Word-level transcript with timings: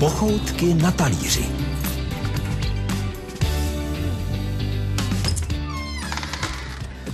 Pochoutky 0.00 0.74
na 0.74 0.90
talíři. 0.90 1.44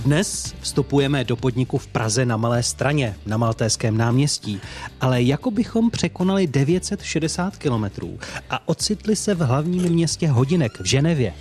Dnes 0.05 0.55
vstupujeme 0.61 1.23
do 1.23 1.35
podniku 1.35 1.77
v 1.77 1.87
Praze 1.87 2.25
na 2.25 2.37
Malé 2.37 2.63
straně, 2.63 3.15
na 3.25 3.37
Maltéském 3.37 3.97
náměstí, 3.97 4.61
ale 5.01 5.21
jako 5.21 5.51
bychom 5.51 5.89
překonali 5.89 6.47
960 6.47 7.57
kilometrů 7.57 8.19
a 8.49 8.67
ocitli 8.67 9.15
se 9.15 9.35
v 9.35 9.39
hlavním 9.39 9.83
městě 9.83 10.27
Hodinek 10.27 10.79
v 10.79 10.85
Ženevě. 10.85 11.33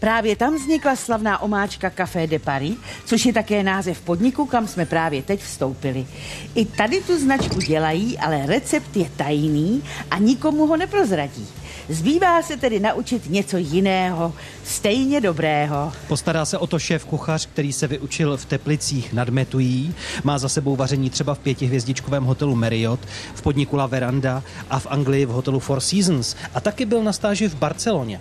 Právě 0.00 0.36
tam 0.36 0.54
vznikla 0.54 0.96
slavná 0.96 1.42
omáčka 1.42 1.90
Café 1.90 2.26
de 2.26 2.38
Paris, 2.38 2.74
což 3.04 3.26
je 3.26 3.32
také 3.32 3.62
název 3.62 4.00
podniku, 4.00 4.46
kam 4.46 4.68
jsme 4.68 4.86
právě 4.86 5.22
teď 5.22 5.40
vstoupili. 5.40 6.06
I 6.54 6.64
tady 6.64 7.00
tu 7.00 7.18
značku 7.18 7.60
dělají, 7.60 8.18
ale 8.18 8.46
recept 8.46 8.96
je 8.96 9.10
tajný 9.16 9.82
a 10.10 10.18
nikomu 10.18 10.66
ho 10.66 10.76
neprozradí. 10.76 11.46
Zbývá 11.88 12.42
se 12.42 12.56
tedy 12.56 12.80
naučit 12.80 13.30
něco 13.30 13.56
jiného, 13.56 14.32
stejně 14.64 15.20
dobrého. 15.20 15.92
Postará 16.08 16.44
se 16.44 16.58
o 16.58 16.66
to 16.66 16.78
šéf 16.78 17.04
kuchař, 17.04 17.46
který 17.46 17.72
se 17.72 17.86
vyučil 17.86 18.36
v 18.36 18.44
Teplicích 18.44 19.12
nad 19.12 19.28
Metují, 19.28 19.94
má 20.24 20.38
za 20.38 20.48
sebou 20.48 20.76
vaření 20.76 21.10
třeba 21.10 21.34
v 21.34 21.38
pětihvězdičkovém 21.38 22.24
hotelu 22.24 22.54
Marriott, 22.54 23.00
v 23.34 23.42
podniku 23.42 23.76
La 23.76 23.86
Veranda 23.86 24.42
a 24.70 24.78
v 24.78 24.86
Anglii 24.90 25.26
v 25.26 25.28
hotelu 25.28 25.60
Four 25.60 25.80
Seasons 25.80 26.36
a 26.54 26.60
taky 26.60 26.84
byl 26.84 27.02
na 27.02 27.12
stáži 27.12 27.48
v 27.48 27.54
Barceloně. 27.54 28.20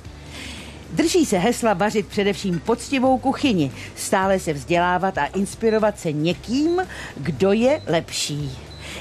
Drží 0.93 1.25
se 1.25 1.37
hesla 1.37 1.73
vařit 1.73 2.07
především 2.07 2.59
poctivou 2.59 3.17
kuchyni, 3.17 3.71
stále 3.95 4.39
se 4.39 4.53
vzdělávat 4.53 5.17
a 5.17 5.25
inspirovat 5.25 5.99
se 5.99 6.11
někým, 6.11 6.81
kdo 7.17 7.51
je 7.51 7.81
lepší. 7.87 8.51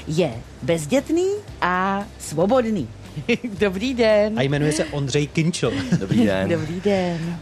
Je 0.07 0.33
bezdětný 0.61 1.27
a 1.61 2.05
svobodný. 2.19 2.87
Dobrý 3.59 3.93
den. 3.93 4.39
A 4.39 4.41
jmenuje 4.41 4.71
se 4.71 4.85
Ondřej 4.85 5.27
Kinčel. 5.27 5.71
Dobrý 5.99 6.25
den. 6.25 6.49
Dobrý 6.49 6.81
den. 6.81 7.39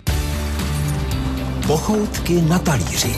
Pochoutky 1.67 2.41
na 2.41 2.59
talíři. 2.59 3.15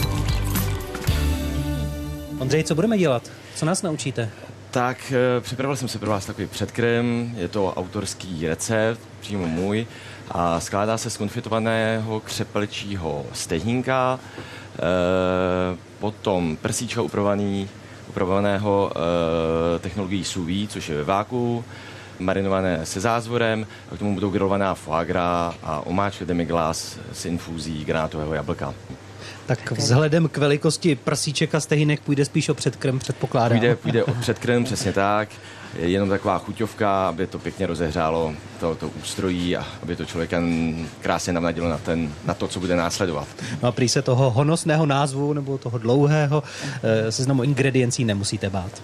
Ondřej, 2.38 2.64
co 2.64 2.74
budeme 2.74 2.98
dělat? 2.98 3.30
Co 3.54 3.66
nás 3.66 3.82
naučíte? 3.82 4.30
Tak 4.70 5.12
eh, 5.12 5.40
připravil 5.40 5.76
jsem 5.76 5.88
si 5.88 5.98
pro 5.98 6.10
vás 6.10 6.26
takový 6.26 6.46
předkrym, 6.46 7.34
je 7.36 7.48
to 7.48 7.74
autorský 7.74 8.48
recept, 8.48 9.00
přímo 9.20 9.46
můj, 9.46 9.86
a 10.30 10.60
skládá 10.60 10.98
se 10.98 11.10
z 11.10 11.16
konfitovaného 11.16 12.20
křepelčího 12.20 13.26
stehínka, 13.32 14.20
e, 14.74 15.76
potom 15.98 16.56
prsíčka 16.56 17.02
upravovaný, 17.02 17.68
upravovaného 18.08 18.92
e, 18.94 19.78
technologií 19.78 20.24
sous 20.24 20.46
vide, 20.46 20.68
což 20.68 20.88
je 20.88 20.96
ve 20.96 21.04
váku, 21.04 21.64
marinované 22.18 22.86
se 22.86 23.00
zázvorem, 23.00 23.66
a 23.92 23.96
k 23.96 23.98
tomu 23.98 24.14
budou 24.14 24.30
grilovaná 24.30 24.74
foie 24.74 25.06
gras 25.06 25.54
a 25.62 25.86
omáčka 25.86 26.24
demi-glace 26.24 27.00
s 27.12 27.24
infúzí 27.24 27.84
granátového 27.84 28.34
jablka. 28.34 28.74
Tak 29.46 29.70
vzhledem 29.70 30.28
k 30.28 30.36
velikosti 30.36 30.94
prsíček 30.94 31.54
a 31.54 31.60
stehinek 31.60 32.00
půjde 32.00 32.24
spíš 32.24 32.48
o 32.48 32.54
předkrm, 32.54 32.98
předpokládám. 32.98 33.58
Půjde, 33.58 33.76
půjde 33.76 34.04
o 34.04 34.14
předkrm, 34.14 34.64
přesně 34.64 34.92
tak. 34.92 35.28
Je 35.78 35.88
jenom 35.88 36.08
taková 36.08 36.38
chuťovka, 36.38 37.08
aby 37.08 37.26
to 37.26 37.38
pěkně 37.38 37.66
rozehřálo 37.66 38.34
to, 38.60 38.74
to 38.74 38.88
ústrojí 38.88 39.56
a 39.56 39.66
aby 39.82 39.96
to 39.96 40.04
člověka 40.04 40.42
krásně 41.00 41.32
navnadilo 41.32 41.68
na, 41.68 41.78
ten, 41.78 42.12
na 42.24 42.34
to, 42.34 42.48
co 42.48 42.60
bude 42.60 42.76
následovat. 42.76 43.28
No 43.62 43.68
a 43.68 43.72
prý 43.72 43.88
se 43.88 44.02
toho 44.02 44.30
honosného 44.30 44.86
názvu 44.86 45.32
nebo 45.32 45.58
toho 45.58 45.78
dlouhého 45.78 46.42
eh, 46.82 47.12
seznamu 47.12 47.42
ingrediencí 47.42 48.04
nemusíte 48.04 48.50
bát. 48.50 48.82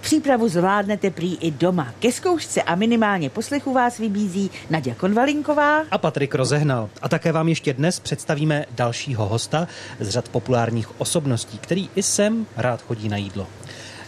Přípravu 0.00 0.48
zvládnete 0.48 1.10
prý 1.10 1.36
i 1.36 1.50
doma. 1.50 1.94
Ke 1.98 2.12
zkoušce 2.12 2.62
a 2.62 2.74
minimálně 2.74 3.30
poslechu 3.30 3.72
vás 3.72 3.98
vybízí 3.98 4.50
Nadia 4.70 4.94
Konvalinková. 4.94 5.82
A 5.90 5.98
Patrik 5.98 6.34
rozehnal. 6.34 6.88
A 7.02 7.08
také 7.08 7.32
vám 7.32 7.48
ještě 7.48 7.72
dnes 7.72 8.00
představíme 8.00 8.64
dalšího 8.70 9.26
hosta 9.28 9.68
z 10.00 10.08
řad 10.08 10.28
populárních 10.28 11.00
osobností, 11.00 11.58
který 11.58 11.88
i 11.96 12.02
sem 12.02 12.46
rád 12.56 12.82
chodí 12.82 13.08
na 13.08 13.16
jídlo. 13.16 13.46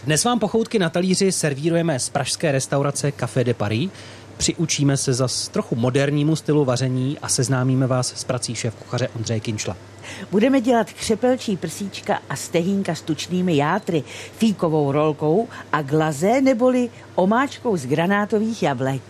Dnes 0.03 0.23
vám 0.23 0.39
pochoutky 0.39 0.79
na 0.79 0.89
talíři 0.89 1.31
servírujeme 1.31 1.99
z 1.99 2.09
pražské 2.09 2.51
restaurace 2.51 3.11
Café 3.11 3.43
de 3.43 3.53
Paris. 3.53 3.89
Přiučíme 4.37 4.97
se 4.97 5.13
zas 5.13 5.47
trochu 5.47 5.75
modernímu 5.75 6.35
stylu 6.35 6.65
vaření 6.65 7.17
a 7.21 7.29
seznámíme 7.29 7.87
vás 7.87 8.13
s 8.15 8.23
prací 8.23 8.55
šéf 8.55 8.75
kuchaře 8.75 9.07
Ondřeje 9.15 9.39
Kinčla. 9.39 9.90
Budeme 10.31 10.61
dělat 10.61 10.93
křepelčí 10.93 11.57
prsíčka 11.57 12.19
a 12.29 12.35
stehínka 12.35 12.95
s 12.95 13.01
tučnými 13.01 13.57
játry, 13.57 14.03
fíkovou 14.37 14.91
rolkou 14.91 15.47
a 15.73 15.81
glaze 15.81 16.41
neboli 16.41 16.89
omáčkou 17.15 17.77
z 17.77 17.85
granátových 17.85 18.63
jablek. 18.63 19.01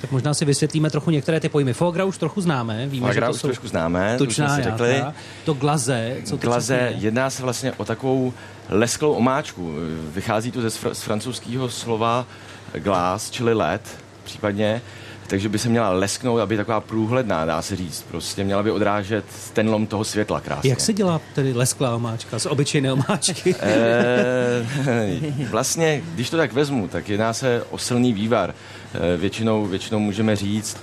Tak 0.00 0.12
možná 0.12 0.34
si 0.34 0.44
vysvětlíme 0.44 0.90
trochu 0.90 1.10
některé 1.10 1.40
ty 1.40 1.48
pojmy. 1.48 1.72
Foie 1.72 1.92
gras 1.92 2.08
už 2.08 2.18
trochu 2.18 2.40
známe. 2.40 2.86
Víme, 2.86 3.06
Foie 3.06 3.14
gras 3.14 3.36
že 3.36 3.40
to 3.40 3.46
už 3.46 3.52
trošku 3.52 3.68
známe, 3.68 4.14
tučná 4.18 4.48
to 4.48 4.54
si 4.54 4.62
řekli. 4.62 4.94
Játra. 4.94 5.14
To 5.44 5.54
glaze, 5.54 6.16
co 6.24 6.36
to 6.36 6.46
Glaze, 6.46 6.92
jedná 6.96 7.30
se 7.30 7.42
vlastně 7.42 7.72
o 7.72 7.84
takovou 7.84 8.32
lesklou 8.68 9.12
omáčku. 9.12 9.74
Vychází 10.14 10.50
to 10.50 10.60
ze 10.60 10.70
z 10.70 11.02
francouzského 11.02 11.70
slova 11.70 12.26
glass, 12.72 13.30
čili 13.30 13.54
led, 13.54 13.80
případně 14.24 14.82
takže 15.26 15.48
by 15.48 15.58
se 15.58 15.68
měla 15.68 15.90
lesknout, 15.90 16.40
aby 16.40 16.56
taková 16.56 16.80
průhledná, 16.80 17.44
dá 17.44 17.62
se 17.62 17.76
říct. 17.76 18.02
Prostě 18.02 18.44
měla 18.44 18.62
by 18.62 18.70
odrážet 18.70 19.24
ten 19.52 19.68
lom 19.68 19.86
toho 19.86 20.04
světla 20.04 20.40
krásně. 20.40 20.70
Jak 20.70 20.80
se 20.80 20.92
dělá 20.92 21.20
tedy 21.34 21.52
lesklá 21.52 21.96
omáčka 21.96 22.38
z 22.38 22.46
obyčejné 22.46 22.92
omáčky? 22.92 23.54
e, 23.60 24.66
vlastně, 25.50 26.02
když 26.14 26.30
to 26.30 26.36
tak 26.36 26.52
vezmu, 26.52 26.88
tak 26.88 27.08
jedná 27.08 27.32
se 27.32 27.62
o 27.70 27.78
silný 27.78 28.12
vývar. 28.12 28.54
E, 29.14 29.16
většinou, 29.16 29.66
většinou 29.66 29.98
můžeme 29.98 30.36
říct, 30.36 30.76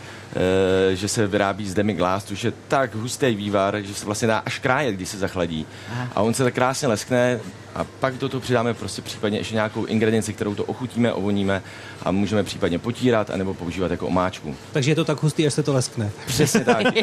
že 0.94 1.08
se 1.08 1.28
vyrábí 1.28 1.70
z 1.70 1.74
demi-glace, 1.74 2.28
což 2.28 2.44
je 2.44 2.54
tak 2.68 2.96
hustý 2.96 3.36
vývar, 3.36 3.82
že 3.82 3.94
se 3.94 4.06
vlastně 4.06 4.28
dá 4.28 4.38
až 4.38 4.60
krájet, 4.60 4.96
když 4.96 5.10
se 5.10 5.18
zachladí. 5.18 5.66
Aha. 5.92 6.08
A 6.16 6.22
on 6.22 6.34
se 6.34 6.44
tak 6.44 6.54
krásně 6.54 6.88
leskne, 6.88 7.40
a 7.76 7.84
pak 7.84 8.18
do 8.18 8.30
toho 8.30 8.42
přidáme 8.42 8.74
prostě 8.74 9.02
případně 9.02 9.38
ještě 9.38 9.56
nějakou 9.56 9.86
ingredienci, 9.86 10.34
kterou 10.34 10.56
to 10.56 10.64
ochutíme, 10.64 11.14
ovoníme 11.14 11.62
a 12.04 12.12
můžeme 12.12 12.44
případně 12.44 12.80
potírat 12.80 13.30
anebo 13.30 13.54
používat 13.54 13.92
jako 13.92 14.08
omáčku. 14.08 14.56
Takže 14.72 14.92
je 14.92 14.96
to 14.96 15.06
tak 15.06 15.24
hustý, 15.24 15.48
až 15.48 15.54
se 15.54 15.64
to 15.64 15.74
leskne. 15.74 16.12
Přesně 16.26 16.60
tak. 16.60 16.96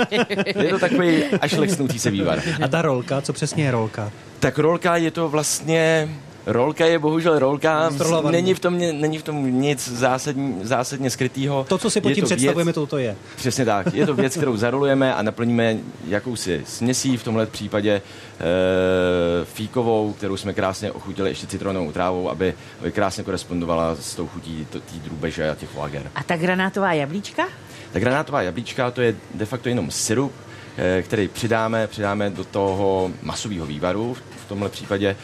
je 0.62 0.70
to 0.70 0.78
takový 0.78 1.24
až 1.24 1.52
lesknutý 1.52 1.98
se 1.98 2.10
vývar. 2.10 2.42
A 2.62 2.68
ta 2.68 2.82
rolka, 2.82 3.20
co 3.20 3.32
přesně 3.32 3.64
je 3.64 3.70
rolka? 3.70 4.12
Tak 4.40 4.58
rolka 4.58 4.96
je 4.96 5.10
to 5.10 5.28
vlastně 5.28 6.08
Rolka 6.50 6.86
je 6.86 6.98
bohužel 6.98 7.38
rolka, 7.38 7.90
není 8.30 8.54
v, 8.54 8.60
tom, 8.60 8.78
není 8.78 9.18
v 9.18 9.22
tom 9.22 9.60
nic 9.60 9.88
zásadní, 9.88 10.60
zásadně 10.62 11.10
skrytého. 11.10 11.66
To, 11.68 11.78
co 11.78 11.90
si 11.90 12.00
pod 12.00 12.12
tím 12.12 12.24
představujeme, 12.24 12.72
to, 12.72 12.86
to 12.86 12.98
je. 12.98 13.16
Přesně 13.36 13.64
tak. 13.64 13.94
Je 13.94 14.06
to 14.06 14.14
věc, 14.14 14.36
kterou 14.36 14.56
zarolujeme 14.56 15.14
a 15.14 15.22
naplníme 15.22 15.76
jakousi 16.06 16.62
směsí, 16.66 17.16
v 17.16 17.24
tomhle 17.24 17.46
případě 17.46 17.92
e, 17.92 18.02
fíkovou, 19.44 20.12
kterou 20.12 20.36
jsme 20.36 20.54
krásně 20.54 20.92
ochutili 20.92 21.30
ještě 21.30 21.46
citronovou 21.46 21.92
trávou, 21.92 22.30
aby, 22.30 22.54
aby 22.80 22.92
krásně 22.92 23.24
korespondovala 23.24 23.96
s 24.00 24.14
tou 24.14 24.26
chutí 24.26 24.66
té 24.70 24.80
drůbeže 25.04 25.50
a 25.50 25.54
těch 25.54 25.76
lager. 25.76 26.10
A 26.14 26.22
ta 26.22 26.36
granátová 26.36 26.92
jablíčka? 26.92 27.48
Ta 27.92 27.98
granátová 27.98 28.42
jablíčka, 28.42 28.90
to 28.90 29.00
je 29.00 29.16
de 29.34 29.46
facto 29.46 29.68
jenom 29.68 29.90
syrup, 29.90 30.32
eh, 30.76 31.02
který 31.02 31.28
přidáme, 31.28 31.86
přidáme 31.86 32.30
do 32.30 32.44
toho 32.44 33.10
masového 33.22 33.66
vývaru, 33.66 34.16
v 34.44 34.48
tomhle 34.48 34.68
případě 34.68 35.16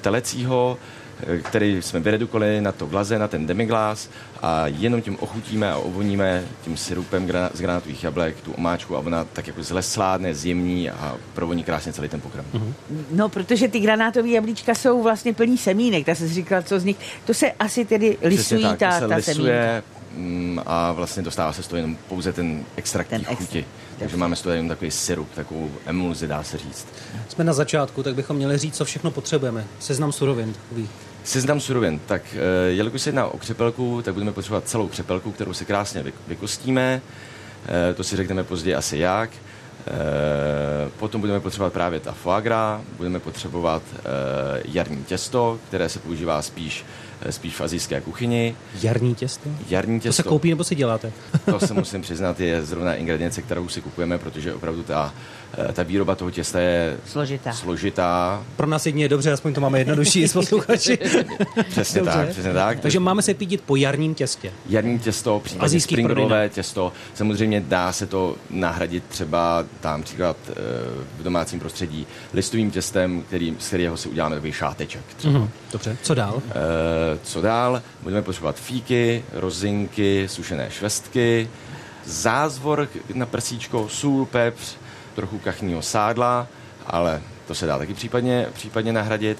telecího, 0.00 0.78
eh, 1.26 1.38
který 1.38 1.82
jsme 1.82 2.00
vyredukovali 2.00 2.60
na 2.60 2.72
to 2.72 2.86
glaze, 2.86 3.18
na 3.18 3.28
ten 3.28 3.46
demiglas 3.46 4.10
a 4.42 4.66
jenom 4.66 5.02
tím 5.02 5.16
ochutíme 5.20 5.70
a 5.70 5.76
ovoníme 5.76 6.44
tím 6.64 6.76
syrupem 6.76 7.28
z 7.54 7.60
granátových 7.60 8.04
jablek 8.04 8.40
tu 8.40 8.52
omáčku 8.52 8.96
a 8.96 8.98
ona 9.00 9.24
tak 9.24 9.46
jako 9.46 9.62
zlesládne, 9.62 10.34
zjemní 10.34 10.90
a 10.90 11.16
provoní 11.34 11.64
krásně 11.64 11.92
celý 11.92 12.08
ten 12.08 12.20
pokrm. 12.20 12.44
Mm-hmm. 12.54 12.72
No, 13.10 13.28
protože 13.28 13.68
ty 13.68 13.80
granátové 13.80 14.28
jablíčka 14.28 14.74
jsou 14.74 15.02
vlastně 15.02 15.32
plní 15.34 15.58
semínek, 15.58 16.06
tak 16.06 16.16
se 16.16 16.28
říkal, 16.28 16.62
co 16.62 16.80
z 16.80 16.84
nich, 16.84 16.96
to 17.24 17.34
se 17.34 17.52
asi 17.52 17.84
tedy 17.84 18.18
lisují 18.22 18.62
tak, 18.62 18.78
ta, 18.78 19.00
se 19.00 19.08
ta 19.08 19.16
lisuje, 19.16 19.34
semínka. 19.34 20.00
Mm, 20.16 20.60
a 20.66 20.92
vlastně 20.92 21.22
dostává 21.22 21.52
se 21.52 21.62
z 21.62 21.68
toho 21.68 21.76
jenom 21.76 21.96
pouze 22.08 22.32
ten 22.32 22.64
extrakt 22.76 23.08
ten 23.08 23.24
chuti. 23.24 23.64
Takže 24.00 24.16
máme 24.16 24.36
z 24.36 24.42
toho 24.42 24.52
jenom 24.52 24.68
takový 24.68 24.90
syrup, 24.90 25.28
takovou 25.34 25.70
emulzi, 25.86 26.26
dá 26.26 26.42
se 26.42 26.58
říct. 26.58 26.86
Jsme 27.28 27.44
na 27.44 27.52
začátku, 27.52 28.02
tak 28.02 28.14
bychom 28.14 28.36
měli 28.36 28.58
říct, 28.58 28.76
co 28.76 28.84
všechno 28.84 29.10
potřebujeme. 29.10 29.64
Seznam 29.78 30.12
surovin 30.12 30.52
takový. 30.52 30.88
Seznam 31.24 31.60
surovin. 31.60 32.00
Tak 32.06 32.22
eh, 32.34 32.70
jelikož 32.70 33.02
se 33.02 33.08
jedná 33.08 33.26
o 33.26 33.38
křepelku, 33.38 34.02
tak 34.02 34.14
budeme 34.14 34.32
potřebovat 34.32 34.68
celou 34.68 34.88
křepelku, 34.88 35.32
kterou 35.32 35.52
si 35.52 35.64
krásně 35.64 36.04
vykostíme. 36.28 37.02
Eh, 37.90 37.94
to 37.94 38.04
si 38.04 38.16
řekneme 38.16 38.44
později 38.44 38.74
asi 38.74 38.98
jak. 38.98 39.30
Eh, 39.30 39.90
potom 40.98 41.20
budeme 41.20 41.40
potřebovat 41.40 41.72
právě 41.72 42.00
ta 42.00 42.12
foie 42.12 42.42
gras, 42.42 42.80
budeme 42.96 43.20
potřebovat 43.20 43.82
jarní 44.64 45.04
těsto, 45.04 45.58
které 45.68 45.88
se 45.88 45.98
používá 45.98 46.42
spíš 46.42 46.84
spíš 47.30 47.54
v 47.56 47.60
azijské 47.60 48.00
kuchyni. 48.00 48.56
Jarní 48.82 49.14
těsto? 49.14 49.48
Jarní 49.68 50.00
To 50.00 50.02
těsto. 50.02 50.22
se 50.22 50.28
koupí 50.28 50.50
nebo 50.50 50.64
si 50.64 50.74
děláte? 50.74 51.12
To 51.44 51.60
se 51.60 51.74
musím 51.74 52.02
přiznat, 52.02 52.40
je 52.40 52.62
zrovna 52.64 52.94
ingredience, 52.94 53.42
kterou 53.42 53.68
si 53.68 53.80
kupujeme, 53.80 54.18
protože 54.18 54.54
opravdu 54.54 54.82
ta, 54.82 55.14
eh, 55.14 55.18
ta 55.72 55.82
výroba 55.82 56.14
toho 56.14 56.30
těsta 56.30 56.60
je 56.60 56.96
Složitá. 57.06 57.52
složitá. 57.52 58.44
Pro 58.56 58.66
nás 58.66 58.86
jedině 58.86 59.04
je 59.04 59.08
dobře, 59.08 59.32
aspoň 59.32 59.54
to 59.54 59.60
máme 59.60 59.78
jednodušší 59.78 60.28
s 60.28 60.32
posluchači. 60.32 60.98
Přesně 61.68 62.00
Dobře. 62.00 62.16
tak, 62.18 62.28
přesně 62.28 62.52
tak. 62.52 62.80
Takže 62.80 63.00
máme 63.00 63.22
se 63.22 63.34
pídit 63.34 63.60
po 63.66 63.76
jarním 63.76 64.14
těstě. 64.14 64.52
Jarní 64.68 64.98
těsto, 64.98 65.40
případně 65.44 65.66
Asijský 65.66 65.94
spring 65.94 66.06
prodejna. 66.08 66.28
rollové 66.28 66.48
těsto. 66.48 66.92
Samozřejmě 67.14 67.60
dá 67.60 67.92
se 67.92 68.06
to 68.06 68.36
nahradit 68.50 69.04
třeba, 69.08 69.64
tam 69.80 70.02
příklad 70.02 70.36
eh, 70.48 70.52
v 71.18 71.22
domácím 71.22 71.60
prostředí, 71.60 72.06
listovým 72.34 72.70
těstem, 72.70 73.22
který, 73.22 73.56
z 73.58 73.66
kterého 73.68 73.96
si 73.96 74.08
uděláme 74.08 74.34
takový 74.36 74.52
šáteček. 74.52 75.02
Třeba. 75.16 75.38
Mhm. 75.38 75.50
Dobře, 75.72 75.96
co 76.02 76.14
dál? 76.14 76.42
Eh, 76.48 76.52
co 77.22 77.40
dál? 77.40 77.82
Budeme 78.02 78.22
potřebovat 78.22 78.56
fíky, 78.56 79.24
rozinky, 79.32 80.28
sušené 80.28 80.70
švestky, 80.70 81.48
zázvor 82.04 82.88
na 83.14 83.26
prsíčko, 83.26 83.88
sůl, 83.88 84.26
pepř, 84.26 84.76
trochu 85.20 85.38
kachního 85.38 85.82
sádla, 85.82 86.46
ale 86.86 87.22
to 87.46 87.54
se 87.54 87.66
dá 87.66 87.78
taky 87.78 87.94
případně, 87.94 88.46
případně 88.52 88.92
nahradit. 88.92 89.38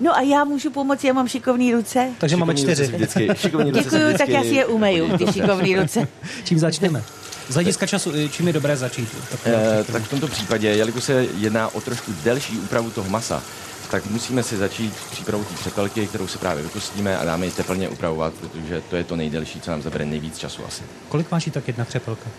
No 0.00 0.16
a 0.16 0.20
já 0.20 0.44
můžu 0.44 0.70
pomoct, 0.70 1.04
já 1.04 1.12
mám 1.12 1.28
šikovný 1.28 1.72
ruce. 1.74 2.08
Takže 2.18 2.36
máme 2.36 2.56
Šikovní 2.56 2.74
ruce 2.74 2.84
čtyři. 2.84 2.96
Vždycky, 2.96 3.28
šikovní 3.36 3.70
ruce 3.70 3.84
Děkuju, 3.84 4.18
tak 4.18 4.28
já 4.28 4.42
si 4.42 4.54
je 4.54 4.66
umeju, 4.66 5.04
ty 5.04 5.24
hodí. 5.24 5.32
šikovný 5.32 5.76
ruce. 5.76 6.08
Čím 6.44 6.58
začneme? 6.58 7.02
Z 7.48 7.54
hlediska 7.54 7.86
času, 7.86 8.12
eh, 8.14 8.28
čím 8.28 8.46
je 8.46 8.52
dobré 8.52 8.76
začít? 8.76 9.08
Eh, 9.46 9.84
tak 9.92 10.02
v 10.02 10.10
tomto 10.10 10.28
případě, 10.28 10.68
jelikož 10.68 11.04
se 11.04 11.26
jedná 11.38 11.74
o 11.74 11.80
trošku 11.80 12.12
delší 12.24 12.58
úpravu 12.58 12.90
toho 12.90 13.10
masa, 13.10 13.42
tak 13.90 14.06
musíme 14.10 14.42
si 14.42 14.56
začít 14.56 14.94
přípravou 15.10 15.44
té 15.44 15.54
přepelky, 15.54 16.06
kterou 16.06 16.26
si 16.26 16.38
právě 16.38 16.62
vykostíme 16.62 17.18
a 17.18 17.24
dáme 17.24 17.46
ji 17.46 17.52
teplně 17.52 17.88
upravovat, 17.88 18.32
protože 18.34 18.82
to 18.90 18.96
je 18.96 19.04
to 19.04 19.16
nejdelší, 19.16 19.60
co 19.60 19.70
nám 19.70 19.82
zabere 19.82 20.04
nejvíc 20.04 20.38
času 20.38 20.66
asi. 20.66 20.82
Kolik 21.08 21.30
váží 21.30 21.50
tak 21.50 21.68
jedna 21.68 21.84
křepelka? 21.84 22.30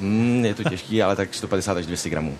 Mm, 0.00 0.44
je 0.44 0.54
to 0.54 0.64
těžký, 0.64 1.02
ale 1.02 1.16
tak 1.16 1.34
150 1.34 1.76
až 1.76 1.86
200 1.86 2.10
gramů. 2.10 2.38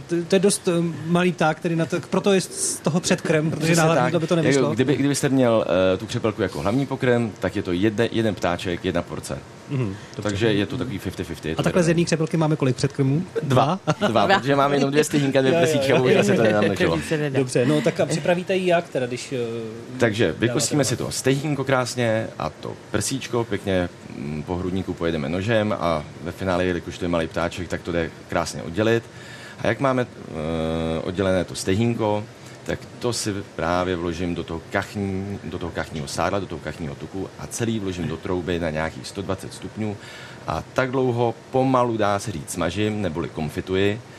To, 0.00 0.16
to, 0.16 0.24
to 0.28 0.36
je 0.36 0.38
dost 0.38 0.68
eh, 0.68 0.72
malý 1.06 1.32
pták, 1.32 1.56
který 1.56 1.76
na 1.76 1.86
to, 1.86 2.00
proto 2.10 2.32
je 2.32 2.40
z 2.40 2.80
toho 2.80 3.00
předkrem, 3.00 3.50
protože 3.50 3.76
tak. 3.76 3.84
hlavní 3.84 4.18
by 4.18 4.26
to 4.26 4.34
Jako, 4.34 4.42
nevyšlo. 4.42 4.74
kdyby, 4.74 4.96
kdybyste 4.96 5.28
měl 5.28 5.64
uh, 5.92 5.98
tu 5.98 6.06
přepelku 6.06 6.42
jako 6.42 6.60
hlavní 6.60 6.86
pokrm, 6.86 7.30
tak 7.40 7.56
je 7.56 7.62
to 7.62 7.72
jedne, 7.72 8.08
jeden 8.12 8.34
ptáček, 8.34 8.84
jedna 8.84 9.02
porce. 9.02 9.38
Mhm, 9.70 9.96
dobře. 10.16 10.22
Takže 10.30 10.52
je 10.52 10.66
to 10.66 10.78
takový 10.78 10.98
50-50. 10.98 11.48
je 11.48 11.54
to 11.54 11.60
A 11.60 11.62
takhle 11.62 11.82
z 11.82 11.88
jedné 11.88 12.04
křepelky 12.04 12.36
máme 12.36 12.56
kolik 12.56 12.76
předkrmů? 12.76 13.24
Dva. 13.42 13.80
Dva, 14.08 14.28
protože 14.38 14.56
máme 14.56 14.76
jenom 14.76 14.90
dvě 14.90 15.04
stehínka, 15.04 15.40
dvě 15.40 15.52
prsíčka, 15.52 15.96
bohužel 15.96 16.24
se 16.24 16.34
to 16.34 16.42
nedá. 17.16 17.38
Dobře, 17.38 17.66
no 17.66 17.80
tak 17.80 18.00
a 18.00 18.06
připravíte 18.06 18.56
ji 18.56 18.66
jak 18.66 18.88
teda, 18.88 19.06
když... 19.06 19.32
eh, 19.32 19.98
Takže 19.98 20.34
vykostíme 20.38 20.84
si 20.84 20.96
to 20.96 21.10
stehínko 21.10 21.64
krásně 21.64 22.26
a 22.38 22.50
to 22.50 22.72
prsíčko 22.90 23.44
pěkně 23.44 23.88
mm, 24.16 24.42
po 24.42 24.56
hrudníku 24.56 24.94
pojedeme 24.94 25.28
nožem 25.28 25.76
a 25.80 26.04
ve 26.22 26.32
finále, 26.32 26.64
jelikož 26.64 26.98
to 26.98 27.04
je 27.04 27.08
malý 27.08 27.26
ptáček, 27.26 27.68
tak 27.68 27.82
to 27.82 27.92
jde 27.92 28.10
krásně 28.28 28.62
oddělit. 28.62 29.02
A 29.58 29.66
jak 29.66 29.80
máme 29.80 30.04
uh, 30.04 30.08
oddělené 31.02 31.44
to 31.44 31.54
stehínko, 31.54 32.24
tak 32.64 32.78
to 32.98 33.12
si 33.12 33.34
právě 33.56 33.96
vložím 33.96 34.34
do 34.34 34.44
toho, 34.44 34.60
kachní, 34.70 35.38
do 35.44 35.58
toho 35.58 35.72
kachního 35.72 36.08
sádla, 36.08 36.38
do 36.38 36.46
toho 36.46 36.58
kachního 36.58 36.94
tuku 36.94 37.28
a 37.38 37.46
celý 37.46 37.80
vložím 37.80 38.08
do 38.08 38.16
trouby 38.16 38.58
na 38.58 38.70
nějakých 38.70 39.06
120 39.06 39.54
stupňů. 39.54 39.96
A 40.46 40.64
tak 40.72 40.90
dlouho 40.90 41.34
pomalu 41.50 41.96
dá 41.96 42.18
se 42.18 42.32
říct 42.32 42.50
smažím 42.50 43.02
neboli 43.02 43.28
konfituji, 43.28 44.00
eh, 44.04 44.17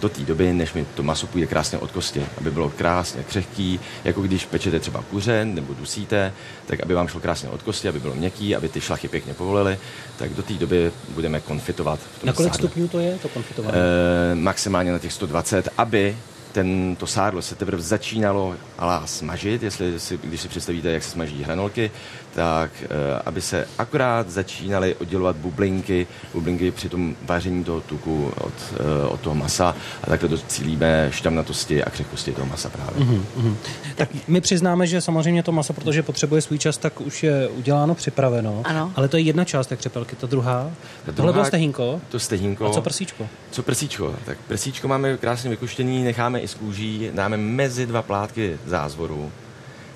do 0.00 0.08
té 0.08 0.20
doby, 0.22 0.52
než 0.52 0.72
mi 0.72 0.86
to 0.94 1.02
maso 1.02 1.26
půjde 1.26 1.46
krásně 1.46 1.78
od 1.78 1.90
kosti, 1.90 2.26
aby 2.38 2.50
bylo 2.50 2.70
krásně 2.70 3.22
křehký, 3.22 3.80
jako 4.04 4.22
když 4.22 4.44
pečete 4.44 4.80
třeba 4.80 5.02
kuře 5.10 5.44
nebo 5.44 5.74
dusíte, 5.74 6.32
tak 6.66 6.80
aby 6.80 6.94
vám 6.94 7.08
šlo 7.08 7.20
krásně 7.20 7.48
od 7.48 7.62
kosti, 7.62 7.88
aby 7.88 8.00
bylo 8.00 8.14
měkký, 8.14 8.56
aby 8.56 8.68
ty 8.68 8.80
šlachy 8.80 9.08
pěkně 9.08 9.34
povolily, 9.34 9.78
tak 10.18 10.30
do 10.34 10.42
té 10.42 10.54
doby 10.54 10.92
budeme 11.08 11.40
konfitovat. 11.40 12.00
Na 12.24 12.32
kolik 12.32 12.54
stupňů 12.54 12.88
to 12.88 12.98
je, 12.98 13.18
to 13.22 13.28
konfitování? 13.28 13.76
Eh, 13.76 14.34
maximálně 14.34 14.92
na 14.92 14.98
těch 14.98 15.12
120, 15.12 15.68
aby 15.78 16.16
ten, 16.52 16.96
to 16.96 17.06
sádlo 17.06 17.42
se 17.42 17.54
teprve 17.54 17.82
začínalo 17.82 18.54
alá 18.78 19.06
smažit, 19.06 19.62
jestli 19.62 20.00
si, 20.00 20.18
když 20.24 20.40
si 20.40 20.48
představíte, 20.48 20.90
jak 20.90 21.02
se 21.02 21.10
smaží 21.10 21.42
hranolky, 21.42 21.90
tak 22.34 22.70
eh, 22.82 22.88
aby 23.24 23.40
se 23.40 23.68
akorát 23.78 24.30
začínaly 24.30 24.94
oddělovat 24.94 25.36
bublinky, 25.36 26.06
bublinky 26.34 26.70
při 26.70 26.88
tom 26.88 27.16
vaření 27.22 27.64
toho 27.64 27.80
tuku 27.80 28.32
od, 28.40 28.52
eh, 28.74 29.06
od 29.06 29.20
toho 29.20 29.34
masa 29.34 29.76
a 30.02 30.06
takhle 30.06 30.28
docílíme 30.28 31.08
šťavnatosti 31.12 31.84
a 31.84 31.90
křehkosti 31.90 32.32
toho 32.32 32.46
masa 32.46 32.70
právě. 32.70 33.06
Mm-hmm. 33.06 33.54
Tak 33.96 34.08
my 34.28 34.40
přiznáme, 34.40 34.86
že 34.86 35.00
samozřejmě 35.00 35.42
to 35.42 35.52
maso, 35.52 35.72
protože 35.72 36.02
potřebuje 36.02 36.42
svůj 36.42 36.58
čas, 36.58 36.76
tak 36.76 37.00
už 37.00 37.22
je 37.22 37.48
uděláno, 37.48 37.94
připraveno. 37.94 38.60
Ano. 38.64 38.92
Ale 38.94 39.08
to 39.08 39.16
je 39.16 39.22
jedna 39.22 39.44
část 39.44 39.66
té 39.66 39.76
křepelky, 39.76 40.16
ta 40.16 40.26
druhá. 40.26 40.70
Ta 41.06 41.12
Tohle 41.12 41.32
bylo 41.32 41.44
stehínko. 41.44 42.00
To 42.08 42.18
stehínko. 42.18 42.66
A 42.66 42.70
co 42.70 42.82
prsíčko? 42.82 43.28
Co 43.50 43.62
prsíčko? 43.62 44.14
Tak 44.24 44.38
prsíčko 44.48 44.88
máme 44.88 45.16
krásně 45.16 45.50
vykuštěný, 45.50 46.04
necháme 46.04 46.40
i 46.42 46.48
z 46.48 46.54
kůží, 46.54 47.10
dáme 47.14 47.36
mezi 47.36 47.86
dva 47.86 48.02
plátky 48.02 48.58
zázvoru, 48.66 49.32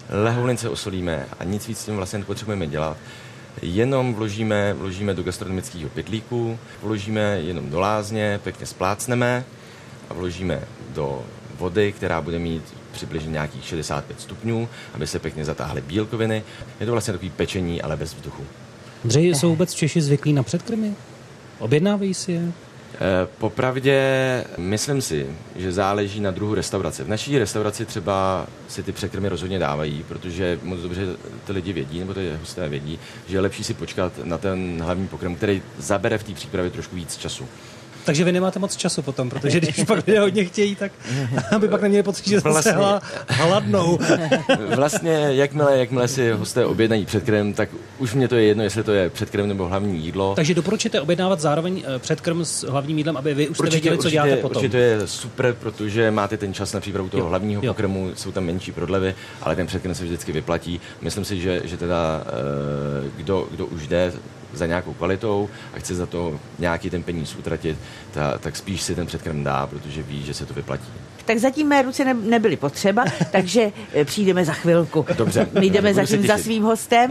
lehoulince 0.08 0.68
osolíme 0.68 1.26
a 1.40 1.44
nic 1.44 1.68
víc 1.68 1.78
s 1.78 1.84
tím 1.84 1.96
vlastně 1.96 2.18
nepotřebujeme 2.18 2.66
dělat. 2.66 2.96
Jenom 3.62 4.14
vložíme, 4.14 4.74
vložíme 4.74 5.14
do 5.14 5.22
gastronomického 5.22 5.88
pytlíku, 5.88 6.58
vložíme 6.82 7.20
jenom 7.40 7.70
do 7.70 7.80
lázně, 7.80 8.40
pěkně 8.42 8.66
splácneme 8.66 9.44
a 10.10 10.14
vložíme 10.14 10.62
do 10.94 11.24
vody, 11.58 11.92
která 11.92 12.20
bude 12.20 12.38
mít 12.38 12.62
přibližně 12.92 13.30
nějakých 13.30 13.64
65 13.64 14.20
stupňů, 14.20 14.68
aby 14.94 15.06
se 15.06 15.18
pěkně 15.18 15.44
zatáhly 15.44 15.80
bílkoviny. 15.80 16.42
Je 16.80 16.86
to 16.86 16.92
vlastně 16.92 17.12
takový 17.12 17.30
pečení, 17.30 17.82
ale 17.82 17.96
bez 17.96 18.14
vzduchu. 18.14 18.44
Andřej, 19.04 19.34
jsou 19.34 19.48
vůbec 19.48 19.74
Češi 19.74 20.00
zvyklí 20.00 20.32
na 20.32 20.42
předkrmy? 20.42 20.94
Objednávají 21.58 22.14
si 22.14 22.32
je? 22.32 22.52
Eh, 23.00 23.28
Popravdě 23.38 24.44
myslím 24.56 25.02
si, 25.02 25.26
že 25.56 25.72
záleží 25.72 26.20
na 26.20 26.30
druhu 26.30 26.54
restaurace. 26.54 27.04
V 27.04 27.08
naší 27.08 27.38
restauraci 27.38 27.86
třeba 27.86 28.46
si 28.68 28.82
ty 28.82 28.92
překrmy 28.92 29.28
rozhodně 29.28 29.58
dávají, 29.58 30.04
protože 30.08 30.58
moc 30.62 30.80
dobře 30.80 31.02
ty 31.46 31.52
lidi 31.52 31.72
vědí, 31.72 31.98
nebo 31.98 32.14
ty 32.14 32.32
hosté 32.40 32.68
vědí, 32.68 32.98
že 33.28 33.36
je 33.36 33.40
lepší 33.40 33.64
si 33.64 33.74
počkat 33.74 34.12
na 34.24 34.38
ten 34.38 34.82
hlavní 34.82 35.08
pokrm, 35.08 35.34
který 35.34 35.62
zabere 35.78 36.18
v 36.18 36.24
té 36.24 36.32
přípravě 36.34 36.70
trošku 36.70 36.96
víc 36.96 37.16
času. 37.16 37.48
Takže 38.06 38.24
vy 38.24 38.32
nemáte 38.32 38.58
moc 38.58 38.76
času 38.76 39.02
potom, 39.02 39.30
protože 39.30 39.60
když 39.60 39.84
pak 39.84 40.06
lidé 40.06 40.20
hodně 40.20 40.44
chtějí, 40.44 40.76
tak 40.76 40.92
aby 41.56 41.68
pak 41.68 41.82
neměli 41.82 42.02
pocit, 42.02 42.26
že 42.28 42.40
Vlastně. 42.40 42.72
se 42.72 42.78
hla, 42.78 43.00
hladnou. 43.28 43.98
Vlastně, 44.76 45.26
jakmile, 45.30 45.78
jakmile 45.78 46.08
si 46.08 46.30
hosté 46.30 46.66
objednají 46.66 47.06
předkrm, 47.06 47.52
tak 47.52 47.68
už 47.98 48.14
mě 48.14 48.28
to 48.28 48.34
je 48.36 48.44
jedno, 48.44 48.62
jestli 48.62 48.82
to 48.84 48.92
je 48.92 49.10
předkrm 49.10 49.48
nebo 49.48 49.68
hlavní 49.68 49.98
jídlo. 50.04 50.34
Takže 50.34 50.54
doporučíte 50.54 51.00
objednávat 51.00 51.40
zároveň 51.40 51.82
eh, 51.86 51.98
předkrm 51.98 52.44
s 52.44 52.62
hlavním 52.68 52.98
jídlem, 52.98 53.16
aby 53.16 53.34
vy 53.34 53.48
už 53.48 53.56
jste 53.58 53.70
věděli, 53.70 53.98
co 53.98 54.10
děláte 54.10 54.36
potom. 54.36 54.62
Určitě 54.62 54.78
je 54.78 55.06
super, 55.06 55.56
protože 55.60 56.10
máte 56.10 56.36
ten 56.36 56.54
čas 56.54 56.72
na 56.72 56.80
přípravu 56.80 57.08
toho 57.08 57.20
Jo, 57.22 57.28
hlavního 57.28 57.62
jo. 57.64 57.72
pokrmu, 57.72 58.10
jsou 58.14 58.32
tam 58.32 58.44
menší 58.44 58.72
prodlevy, 58.72 59.14
ale 59.42 59.56
ten 59.56 59.66
předkrm 59.66 59.94
se 59.94 60.04
vždycky 60.04 60.32
vyplatí. 60.32 60.80
Myslím 61.00 61.24
si, 61.24 61.40
že, 61.40 61.62
že 61.64 61.76
teda 61.76 62.22
eh, 62.26 63.10
kdo, 63.16 63.48
kdo 63.50 63.66
už 63.66 63.86
jde 63.88 64.12
za 64.56 64.66
nějakou 64.66 64.92
kvalitou 64.92 65.48
a 65.74 65.78
chce 65.78 65.94
za 65.94 66.06
to 66.06 66.40
nějaký 66.58 66.90
ten 66.90 67.02
peníz 67.02 67.36
utratit, 67.36 67.78
ta, 68.10 68.38
tak 68.38 68.56
spíš 68.56 68.82
si 68.82 68.94
ten 68.94 69.06
předkrm 69.06 69.44
dá, 69.44 69.66
protože 69.66 70.02
ví, 70.02 70.22
že 70.22 70.34
se 70.34 70.46
to 70.46 70.54
vyplatí. 70.54 70.88
Tak 71.24 71.38
zatím 71.38 71.68
mé 71.68 71.82
ruce 71.82 72.04
ne, 72.04 72.14
nebyly 72.14 72.56
potřeba, 72.56 73.04
takže 73.32 73.72
eh, 73.94 74.04
přijdeme 74.04 74.44
za 74.44 74.52
chvilku. 74.52 75.06
Dobře. 75.16 75.48
My 75.60 75.66
jdeme 75.66 75.94
zatím 75.94 76.26
za 76.26 76.34
těšit. 76.34 76.44
svým 76.44 76.62
hostem, 76.62 77.10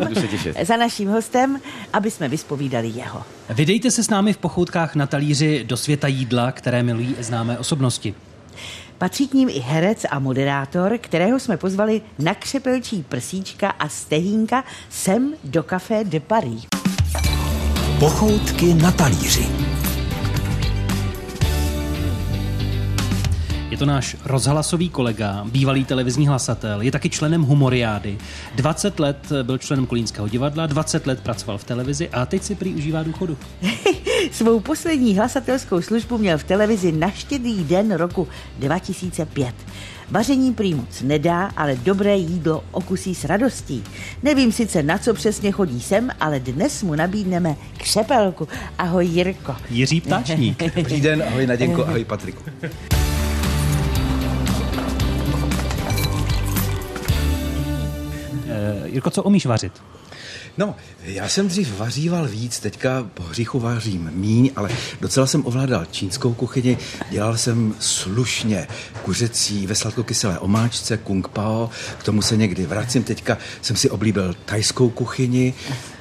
za 0.63 0.77
naším 0.77 1.09
hostem, 1.09 1.59
aby 1.93 2.11
jsme 2.11 2.29
vyspovídali 2.29 2.87
jeho. 2.87 3.23
Vydejte 3.49 3.91
se 3.91 4.03
s 4.03 4.09
námi 4.09 4.33
v 4.33 4.37
pochoutkách 4.37 4.95
na 4.95 5.07
talíři 5.07 5.63
do 5.63 5.77
světa 5.77 6.07
jídla, 6.07 6.51
které 6.51 6.83
milují 6.83 7.15
známé 7.19 7.57
osobnosti. 7.59 8.15
Patří 8.97 9.27
k 9.27 9.33
ním 9.33 9.49
i 9.49 9.59
herec 9.59 10.05
a 10.09 10.19
moderátor, 10.19 10.97
kterého 10.97 11.39
jsme 11.39 11.57
pozvali 11.57 12.01
na 12.19 12.33
křepelčí 12.33 13.05
prsíčka 13.09 13.69
a 13.69 13.89
stehínka 13.89 14.63
sem 14.89 15.33
do 15.43 15.63
Café 15.63 16.03
de 16.03 16.19
Paris. 16.19 16.84
Pochoutky 18.05 18.73
na 18.73 18.91
talíři. 18.91 19.64
Je 23.69 23.77
to 23.77 23.85
náš 23.85 24.17
rozhlasový 24.25 24.89
kolega, 24.89 25.45
bývalý 25.51 25.85
televizní 25.85 26.27
hlasatel, 26.27 26.81
je 26.81 26.91
taky 26.91 27.09
členem 27.09 27.41
Humoriády. 27.41 28.17
20 28.55 28.99
let 28.99 29.31
byl 29.43 29.57
členem 29.57 29.85
Kolínského 29.85 30.27
divadla, 30.27 30.67
20 30.67 31.07
let 31.07 31.21
pracoval 31.21 31.57
v 31.57 31.63
televizi 31.63 32.09
a 32.09 32.25
teď 32.25 32.43
si 32.43 32.55
prý 32.55 32.75
užívá 32.75 33.03
důchodu. 33.03 33.37
Svou 34.31 34.59
poslední 34.59 35.17
hlasatelskou 35.17 35.81
službu 35.81 36.17
měl 36.17 36.37
v 36.37 36.43
televizi 36.43 36.91
na 36.91 37.11
štědrý 37.11 37.63
den 37.63 37.91
roku 37.91 38.27
2005. 38.59 39.55
Vaření 40.11 40.53
prý 40.53 40.73
moc 40.73 41.01
nedá, 41.01 41.51
ale 41.57 41.75
dobré 41.75 42.17
jídlo 42.17 42.63
okusí 42.71 43.15
s 43.15 43.25
radostí. 43.25 43.83
Nevím 44.23 44.51
sice, 44.51 44.83
na 44.83 44.97
co 44.97 45.13
přesně 45.13 45.51
chodí 45.51 45.81
sem, 45.81 46.09
ale 46.19 46.39
dnes 46.39 46.83
mu 46.83 46.95
nabídneme 46.95 47.55
křepelku. 47.77 48.47
Ahoj 48.77 49.05
Jirko. 49.05 49.55
Jiří 49.69 50.01
Ptáčník. 50.01 50.63
Dobrý 50.75 51.01
den, 51.01 51.23
ahoj 51.27 51.47
Naděnko, 51.47 51.85
ahoj 51.87 52.05
Patriku. 52.05 52.43
Jirko, 58.95 59.09
co 59.09 59.23
umíš 59.23 59.45
vařit? 59.45 59.73
No, 60.57 60.75
já 61.03 61.29
jsem 61.29 61.47
dřív 61.47 61.77
vaříval 61.77 62.27
víc, 62.27 62.59
teďka 62.59 63.09
po 63.13 63.23
hříchu 63.23 63.59
vařím 63.59 64.11
míň, 64.13 64.51
ale 64.55 64.69
docela 65.01 65.27
jsem 65.27 65.45
ovládal 65.45 65.85
čínskou 65.91 66.33
kuchyni, 66.33 66.77
dělal 67.09 67.37
jsem 67.37 67.75
slušně 67.79 68.67
kuřecí 69.03 69.67
ve 69.67 69.75
sladkokyselé 69.75 70.39
omáčce, 70.39 70.97
kung 70.97 71.27
pao, 71.27 71.69
k 71.97 72.03
tomu 72.03 72.21
se 72.21 72.37
někdy 72.37 72.65
vracím, 72.65 73.03
teďka 73.03 73.37
jsem 73.61 73.75
si 73.75 73.89
oblíbil 73.89 74.35
tajskou 74.45 74.89
kuchyni, 74.89 75.53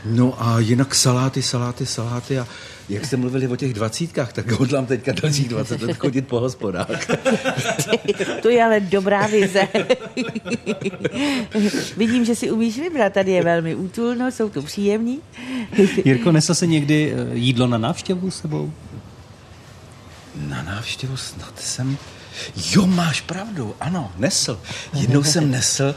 no 0.04 0.42
a 0.42 0.58
jinak 0.58 0.94
saláty, 0.94 1.42
saláty, 1.42 1.86
saláty 1.86 2.38
a 2.38 2.46
jak 2.88 3.06
jste 3.06 3.16
mluvili 3.16 3.48
o 3.48 3.56
těch 3.56 3.74
dvacítkách, 3.74 4.32
tak 4.32 4.50
hodlám 4.50 4.86
teďka 4.86 5.12
dalších 5.12 5.48
20 5.48 5.82
let 5.82 5.96
chodit 5.96 6.28
po 6.28 6.40
hospodách. 6.40 7.06
to 8.42 8.48
je 8.48 8.64
ale 8.64 8.80
dobrá 8.80 9.26
vize. 9.26 9.68
Vidím, 11.96 12.24
že 12.24 12.34
si 12.34 12.50
umíš 12.50 12.78
vybrat. 12.78 13.12
Tady 13.12 13.32
je 13.32 13.44
velmi 13.44 13.74
útulno, 13.74 14.32
jsou 14.32 14.48
tu 14.48 14.62
příjemní. 14.62 15.20
Jirko, 16.04 16.32
nesl 16.32 16.54
se 16.54 16.66
někdy 16.66 17.12
eh, 17.12 17.36
jídlo 17.36 17.66
na 17.66 17.78
návštěvu 17.78 18.30
s 18.30 18.40
sebou? 18.40 18.72
Na 20.36 20.62
návštěvu 20.62 21.16
snad 21.16 21.60
jsem... 21.60 21.96
Jo, 22.70 22.86
máš 22.86 23.20
pravdu, 23.20 23.74
ano, 23.80 24.12
nesl. 24.18 24.60
Jednou 24.94 25.22
jsem 25.22 25.50
nesl 25.50 25.94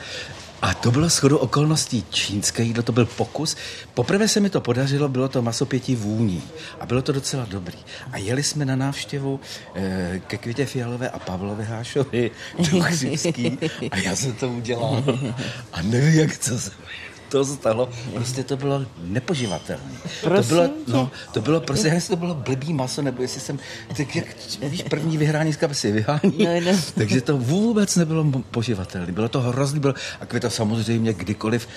a 0.62 0.74
to 0.74 0.92
bylo 0.92 1.10
shodou 1.10 1.38
okolností 1.38 2.06
čínské 2.10 2.64
jídlo, 2.64 2.84
to 2.84 2.92
byl 2.92 3.06
pokus. 3.06 3.56
Poprvé 3.94 4.28
se 4.28 4.40
mi 4.40 4.50
to 4.50 4.62
podařilo, 4.62 5.10
bylo 5.10 5.28
to 5.28 5.42
maso 5.42 5.66
pěti 5.66 5.96
vůní 5.96 6.44
a 6.80 6.86
bylo 6.86 7.02
to 7.02 7.12
docela 7.12 7.46
dobrý. 7.50 7.78
A 8.12 8.18
jeli 8.18 8.44
jsme 8.44 8.66
na 8.66 8.76
návštěvu 8.76 9.40
e, 9.76 10.22
ke 10.28 10.38
Květě 10.38 10.66
Fialové 10.66 11.10
a 11.10 11.20
Pavlovi 11.20 11.66
Hášovi 11.66 12.32
do 12.72 12.80
Křivský 12.84 13.58
a 13.92 13.98
já 13.98 14.16
jsem 14.16 14.34
to 14.34 14.50
udělal. 14.50 15.04
A 15.74 15.82
nevím, 15.82 16.20
jak 16.20 16.38
to 16.38 16.60
se 16.60 16.72
to 17.30 17.46
stalo, 17.46 17.90
prostě 18.14 18.44
to 18.44 18.58
bylo 18.58 18.86
nepoživatelné. 19.04 19.92
To 20.22 20.44
bylo, 20.44 20.70
no, 20.88 21.12
to 21.34 21.42
bylo 21.42 21.62
prostě, 21.62 21.88
jestli 21.88 22.10
to 22.10 22.16
bylo 22.16 22.36
blbý 22.36 22.74
maso, 22.74 23.02
nebo 23.02 23.22
jestli 23.22 23.42
jsem, 23.42 23.60
tak 23.98 24.16
jak, 24.16 24.26
víš, 24.62 24.84
první 24.90 25.18
vyhrání 25.18 25.54
z 25.54 25.58
kapsy 25.58 25.92
vyhání, 25.92 26.46
no, 26.46 26.72
no. 26.72 26.78
takže 26.96 27.22
to 27.22 27.38
vůbec 27.38 27.96
nebylo 27.96 28.26
poživatelné. 28.52 29.12
Bylo 29.12 29.30
to 29.30 29.42
hrozný, 29.42 29.80
bylo, 29.80 29.94
a 30.22 30.40
to 30.40 30.50
samozřejmě 30.50 31.14
kdykoliv 31.14 31.68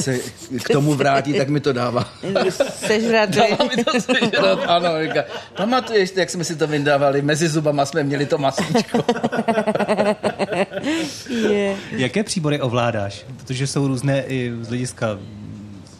se 0.00 0.18
k 0.64 0.68
tomu 0.68 0.94
vrátí, 0.94 1.34
tak 1.34 1.48
mi 1.48 1.60
to 1.60 1.72
dává. 1.72 2.08
Sežrat. 2.86 3.30
dává 3.30 3.64
mi 3.76 3.84
to 3.84 4.00
sežrat, 4.00 4.58
ano. 4.66 4.88
Říká, 5.02 5.24
pamatuješ, 5.56 6.12
jak 6.16 6.30
jsme 6.30 6.44
si 6.44 6.56
to 6.56 6.66
vyndávali, 6.66 7.22
mezi 7.22 7.48
zubama 7.48 7.86
jsme 7.86 8.02
měli 8.02 8.26
to 8.26 8.38
masíčko. 8.38 9.04
yeah. 11.28 11.78
Jaké 11.92 12.22
příbory 12.22 12.60
ovládáš? 12.60 13.24
Protože 13.36 13.66
jsou 13.66 13.88
různé 13.88 14.24
i 14.26 14.52
z 14.60 14.68
hlediska 14.68 14.91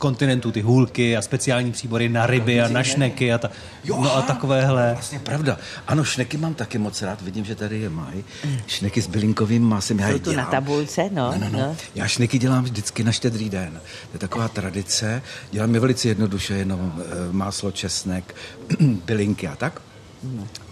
kontinentu, 0.02 0.52
ty 0.52 0.60
hůlky 0.60 1.16
a 1.16 1.22
speciální 1.22 1.72
příbory 1.72 2.08
na 2.08 2.26
ryby 2.26 2.60
a 2.60 2.68
na 2.68 2.82
šneky 2.82 3.32
a, 3.32 3.38
ta, 3.38 3.50
jo, 3.84 4.00
no 4.00 4.16
a 4.16 4.22
takovéhle. 4.22 4.90
Vlastně 4.92 5.18
pravda. 5.18 5.58
Ano, 5.86 6.04
šneky 6.04 6.36
mám 6.36 6.54
taky 6.54 6.78
moc 6.78 7.02
rád, 7.02 7.22
vidím, 7.22 7.44
že 7.44 7.54
tady 7.54 7.78
je 7.78 7.90
mají. 7.90 8.24
Šneky 8.66 9.02
s 9.02 9.06
bylinkovým 9.06 9.62
masem, 9.62 9.98
já 9.98 10.10
Jsou 10.10 10.18
tu 10.18 10.32
na 10.32 10.46
tabulce, 10.46 11.02
no, 11.12 11.32
no, 11.38 11.48
no, 11.52 11.58
no. 11.58 11.76
Já 11.94 12.06
šneky 12.08 12.38
dělám 12.38 12.64
vždycky 12.64 13.04
na 13.04 13.12
štědrý 13.12 13.50
den. 13.50 13.72
To 13.72 14.14
je 14.14 14.18
taková 14.18 14.48
tradice. 14.48 15.22
Dělám 15.50 15.74
je 15.74 15.80
velice 15.80 16.08
jednoduše, 16.08 16.54
jenom 16.54 16.92
eh, 16.98 17.32
máslo, 17.32 17.70
česnek, 17.70 18.34
bylinky 19.06 19.48
a 19.48 19.56
tak. 19.56 19.82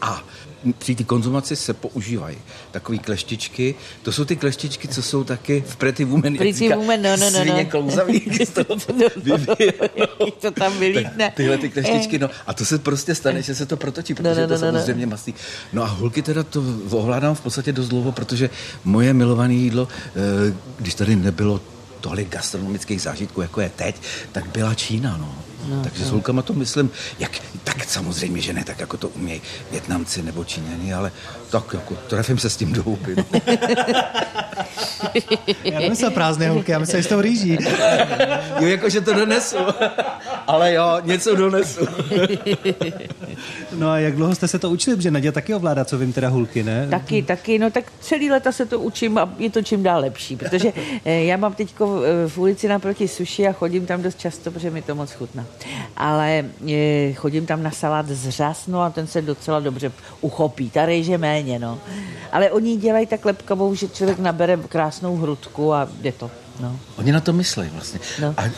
A 0.01 0.25
při 0.79 0.95
té 0.95 1.05
konzumaci 1.05 1.57
se 1.57 1.75
používají 1.75 2.37
takové 2.71 2.99
kleštičky. 2.99 3.75
To 4.03 4.13
jsou 4.13 4.25
ty 4.25 4.37
kleštičky, 4.37 4.89
co 4.89 5.03
jsou 5.03 5.25
taky 5.25 5.65
v 5.67 5.77
Pretty 5.77 6.05
Woman, 6.05 6.37
Pretty 6.37 6.69
Woman, 6.69 7.03
no, 7.03 7.17
no, 7.17 7.31
no. 7.31 7.41
Svině 7.41 7.65
no. 7.65 7.71
klouzavý, 7.71 8.21
to, 8.55 8.65
to 10.41 10.51
tam 10.51 10.79
vylítne. 10.79 11.33
Tyhle 11.37 11.59
ty 11.59 11.69
kleštičky, 11.69 12.19
no. 12.19 12.31
A 12.47 12.55
to 12.55 12.65
se 12.65 12.79
prostě 12.79 13.15
stane, 13.15 13.43
že 13.43 13.55
se 13.55 13.67
to 13.67 13.77
protočí, 13.77 14.15
protože 14.15 14.29
no, 14.29 14.37
no, 14.37 14.43
no, 14.43 14.49
to 14.49 14.59
samozřejmě 14.59 15.07
no. 15.07 15.11
masí. 15.11 15.35
No 15.73 15.83
a 15.83 15.87
hulky 15.87 16.23
teda 16.23 16.43
to 16.43 16.65
ovládám 16.91 17.35
v 17.35 17.41
podstatě 17.41 17.73
dost 17.73 17.89
dlouho, 17.89 18.13
protože 18.13 18.51
moje 18.85 19.15
milované 19.15 19.55
jídlo, 19.55 19.89
eh, 19.91 20.55
když 20.79 20.95
tady 20.95 21.17
nebylo 21.17 21.61
tolik 22.01 22.29
gastronomických 22.29 23.03
zážitků, 23.03 23.41
jako 23.41 23.61
je 23.61 23.71
teď, 23.77 24.03
tak 24.33 24.47
byla 24.47 24.75
Čína, 24.75 25.17
no. 25.17 25.50
No, 25.69 25.83
Takže 25.83 26.03
no. 26.03 26.09
s 26.09 26.11
holkama 26.11 26.43
to 26.43 26.53
myslím, 26.53 26.91
jak, 27.19 27.33
tak 27.65 27.85
samozřejmě, 27.85 28.41
že 28.41 28.53
ne 28.53 28.65
tak, 28.65 28.81
jako 28.81 28.97
to 28.97 29.09
umějí 29.09 29.43
Větnamci 29.71 30.23
nebo 30.23 30.45
Číňani, 30.45 30.95
ale 30.95 31.13
tak 31.51 31.65
jako 31.73 31.95
trefím 31.95 32.39
se 32.39 32.51
s 32.51 32.57
tím 32.57 32.73
do 32.73 32.83
houby. 32.83 33.17
No. 33.17 33.25
já 35.65 35.81
nemyslel 35.81 36.11
prázdné 36.11 36.49
holky, 36.51 36.73
já 36.73 36.79
myslel, 36.79 37.03
že 37.03 37.09
to 37.09 37.21
rýží. 37.21 37.59
jo, 38.61 38.67
jako, 38.67 38.89
že 38.89 39.01
to 39.01 39.15
donesu. 39.15 39.57
Ale 40.51 40.75
jo, 40.75 41.01
něco 41.05 41.35
donesu. 41.35 41.81
no 43.79 43.89
a 43.89 43.99
jak 43.99 44.17
dlouho 44.17 44.35
jste 44.35 44.49
se 44.49 44.59
to 44.59 44.71
učili? 44.71 44.97
Protože 44.97 45.11
Naděja 45.11 45.33
taky 45.33 45.55
ovládá, 45.55 45.85
co 45.85 45.99
vím, 45.99 46.13
teda 46.13 46.29
hulky, 46.29 46.63
ne? 46.63 46.87
Taky, 46.91 47.23
taky, 47.23 47.59
no 47.59 47.71
tak 47.71 47.85
celý 48.01 48.31
leta 48.31 48.53
se 48.53 48.67
to 48.67 48.81
učím 48.81 49.19
a 49.19 49.35
je 49.39 49.51
to 49.51 49.63
čím 49.63 49.83
dál 49.83 50.01
lepší, 50.01 50.37
protože 50.37 50.73
eh, 51.05 51.25
já 51.25 51.37
mám 51.37 51.55
teď 51.55 51.75
v 52.27 52.39
ulici 52.39 52.69
naproti 52.69 53.09
suši 53.09 53.49
a 53.49 53.53
chodím 53.53 53.87
tam 53.87 54.03
dost 54.03 54.19
často, 54.19 54.51
protože 54.51 54.71
mi 54.71 54.83
to 54.83 54.95
moc 54.95 55.13
chutná 55.13 55.47
ale 55.97 56.45
e, 56.69 57.13
chodím 57.13 57.47
tam 57.47 57.63
na 57.63 57.71
salát 57.71 58.09
z 58.09 58.29
řas, 58.29 58.67
no 58.67 58.83
a 58.83 58.91
ten 58.91 59.07
se 59.07 59.23
docela 59.23 59.61
dobře 59.61 59.93
uchopí. 60.21 60.71
Ta 60.71 60.87
rejže 60.87 61.19
méně, 61.19 61.59
no. 61.59 61.79
Ale 62.33 62.51
oni 62.51 62.77
dělají 62.77 63.07
tak 63.07 63.25
lepkavou, 63.25 63.75
že 63.75 63.89
člověk 63.89 64.19
nabere 64.19 64.57
krásnou 64.57 65.17
hrudku 65.17 65.75
a 65.75 65.89
jde 66.01 66.13
to. 66.13 66.31
No. 66.61 66.81
Oni 66.97 67.13
na 67.13 67.21
to 67.21 67.33
myslí 67.33 67.69
vlastně. 67.73 68.01
No. 68.21 68.35
A 68.37 68.45
e, 68.45 68.51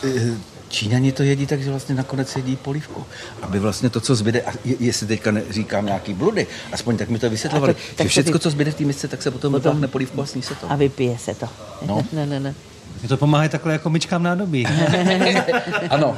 Číňani 0.73 1.11
to 1.11 1.23
jedí 1.23 1.45
tak, 1.45 1.61
že 1.61 1.69
vlastně 1.69 1.95
nakonec 1.95 2.35
jedí 2.35 2.55
polívku. 2.55 3.05
Aby 3.41 3.59
vlastně 3.59 3.89
to, 3.89 4.01
co 4.01 4.15
zbyde, 4.15 4.41
a 4.41 4.51
jestli 4.79 5.07
teďka 5.07 5.31
říkám 5.49 5.85
nějaký 5.85 6.13
bludy, 6.13 6.47
aspoň 6.71 6.97
tak 6.97 7.09
mi 7.09 7.19
to 7.19 7.29
vysvětlovali, 7.29 7.75
to, 7.95 8.03
že 8.03 8.09
všechno, 8.09 8.39
co 8.39 8.49
zbyde 8.49 8.71
v 8.71 8.75
té 8.75 8.83
misce, 8.83 9.07
tak 9.07 9.21
se 9.21 9.31
potom, 9.31 9.53
potom 9.53 9.61
vytáhne 9.61 9.87
polívku 9.87 10.21
a 10.21 10.25
sní 10.25 10.41
se 10.41 10.55
to. 10.55 10.71
A 10.71 10.75
vypije 10.75 11.17
se 11.17 11.35
to. 11.35 11.49
No. 11.85 12.05
no, 12.13 12.25
no, 12.25 12.39
no. 12.39 12.53
Mě 12.99 13.09
to 13.09 13.17
pomáhá 13.17 13.47
takhle 13.47 13.73
jako 13.73 13.89
myčkám 13.89 14.23
nádobí. 14.23 14.67
ano, 15.89 16.17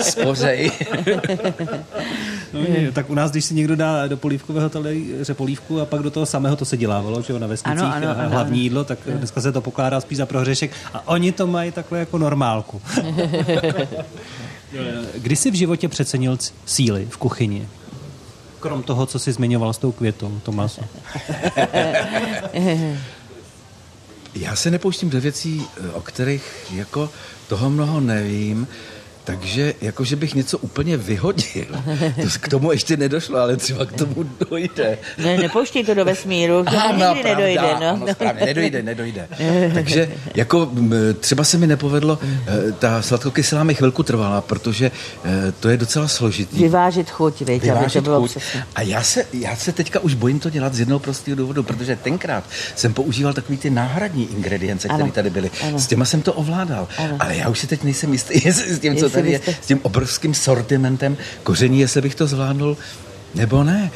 spořej. 0.00 0.70
no, 2.52 2.60
tak 2.92 3.10
u 3.10 3.14
nás, 3.14 3.30
když 3.30 3.44
si 3.44 3.54
někdo 3.54 3.76
dá 3.76 4.06
do 4.06 4.16
polívkového 4.16 4.68
talíře 4.68 5.34
polívku 5.34 5.80
a 5.80 5.84
pak 5.84 6.02
do 6.02 6.10
toho 6.10 6.26
samého 6.26 6.56
to 6.56 6.64
se 6.64 6.76
dělávalo, 6.76 7.22
že 7.22 7.32
jo, 7.32 7.38
na 7.38 7.46
vesnicích, 7.46 7.82
ano, 7.82 7.94
ano, 7.94 8.10
ano, 8.18 8.30
hlavní 8.30 8.60
jídlo, 8.60 8.84
tak 8.84 8.98
ano. 9.08 9.18
dneska 9.18 9.40
se 9.40 9.52
to 9.52 9.60
pokládá 9.60 10.00
spíš 10.00 10.18
za 10.18 10.26
prohřešek 10.26 10.70
a 10.94 11.08
oni 11.08 11.32
to 11.32 11.46
mají 11.46 11.72
takhle 11.72 11.98
jako 11.98 12.18
normálku. 12.18 12.82
Kdy 15.14 15.36
jsi 15.36 15.50
v 15.50 15.54
životě 15.54 15.88
přecenil 15.88 16.38
síly 16.66 17.06
v 17.10 17.16
kuchyni? 17.16 17.68
Krom 18.60 18.82
toho, 18.82 19.06
co 19.06 19.18
jsi 19.18 19.32
zmiňoval 19.32 19.72
s 19.72 19.78
tou 19.78 19.92
květou, 19.92 20.40
to 20.42 20.52
maso. 20.52 20.82
Já 24.34 24.56
se 24.56 24.70
nepouštím 24.70 25.10
do 25.10 25.20
věcí, 25.20 25.66
o 25.92 26.00
kterých 26.00 26.72
jako 26.72 27.10
toho 27.48 27.70
mnoho 27.70 28.00
nevím. 28.00 28.66
Takže 29.24 29.74
jakože 29.80 30.16
bych 30.16 30.34
něco 30.34 30.58
úplně 30.58 30.96
vyhodil. 30.96 31.66
To 32.22 32.28
k 32.40 32.48
tomu 32.48 32.72
ještě 32.72 32.96
nedošlo, 32.96 33.38
ale 33.38 33.56
třeba 33.56 33.86
k 33.86 33.92
tomu 33.92 34.26
dojde. 34.50 34.98
Ne, 35.18 35.36
nepouští 35.38 35.84
to 35.84 35.94
do 35.94 36.04
vesmíru, 36.04 36.64
tomu 36.64 36.76
nikdy 36.76 36.98
pravda, 36.98 37.30
nedojde. 37.30 37.62
No. 37.80 37.88
Ano, 37.88 38.06
správně, 38.12 38.46
nedojde, 38.46 38.82
nedojde. 38.82 39.28
Takže 39.74 40.10
jako 40.34 40.70
třeba 41.20 41.44
se 41.44 41.58
mi 41.58 41.66
nepovedlo, 41.66 42.18
eh, 42.22 42.72
ta 42.72 43.02
sladkokyselá 43.02 43.64
mi 43.64 43.74
chvilku 43.74 44.02
trvala, 44.02 44.40
protože 44.40 44.90
eh, 45.24 45.52
to 45.60 45.68
je 45.68 45.76
docela 45.76 46.08
složitý. 46.08 46.56
Vyvážit 46.56 47.10
chuť, 47.10 47.40
věď, 47.40 47.62
Vyvážit 47.62 47.92
to 47.92 48.00
bylo 48.00 48.20
chuť. 48.20 48.38
A 48.74 48.82
já 48.82 49.02
se, 49.02 49.26
já 49.32 49.56
se 49.56 49.72
teďka 49.72 50.00
už 50.00 50.14
bojím 50.14 50.40
to 50.40 50.50
dělat 50.50 50.74
z 50.74 50.80
jednoho 50.80 50.98
prostého 50.98 51.36
důvodu, 51.36 51.62
protože 51.62 51.96
tenkrát 51.96 52.44
jsem 52.76 52.94
používal 52.94 53.32
takový 53.32 53.58
ty 53.58 53.70
náhradní 53.70 54.32
ingredience, 54.32 54.88
které 54.88 55.10
tady 55.10 55.30
byly. 55.30 55.50
Ano. 55.62 55.78
S 55.78 55.86
těma 55.86 56.04
jsem 56.04 56.22
to 56.22 56.32
ovládal. 56.32 56.88
Ano. 56.98 57.16
Ale 57.20 57.36
já 57.36 57.48
už 57.48 57.58
si 57.58 57.66
teď 57.66 57.82
nejsem 57.82 58.12
jistý 58.12 58.50
s 58.50 58.78
tím, 58.78 58.96
co 58.96 59.10
tady 59.14 59.30
je 59.30 59.40
s 59.62 59.66
tím 59.66 59.80
obrovským 59.82 60.34
sortimentem 60.34 61.16
koření, 61.42 61.80
jestli 61.80 62.02
bych 62.02 62.14
to 62.14 62.26
zvládnul, 62.26 62.76
nebo 63.34 63.64
ne. 63.64 63.90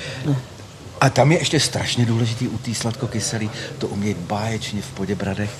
A 1.00 1.10
tam 1.10 1.32
je 1.32 1.38
ještě 1.38 1.60
strašně 1.60 2.06
důležitý 2.06 2.48
u 2.48 2.58
té 2.58 2.74
sladkokyselý 2.74 3.50
to 3.78 3.88
umět 3.88 4.16
báječně 4.16 4.82
v 4.82 4.90
Poděbradech, 4.90 5.50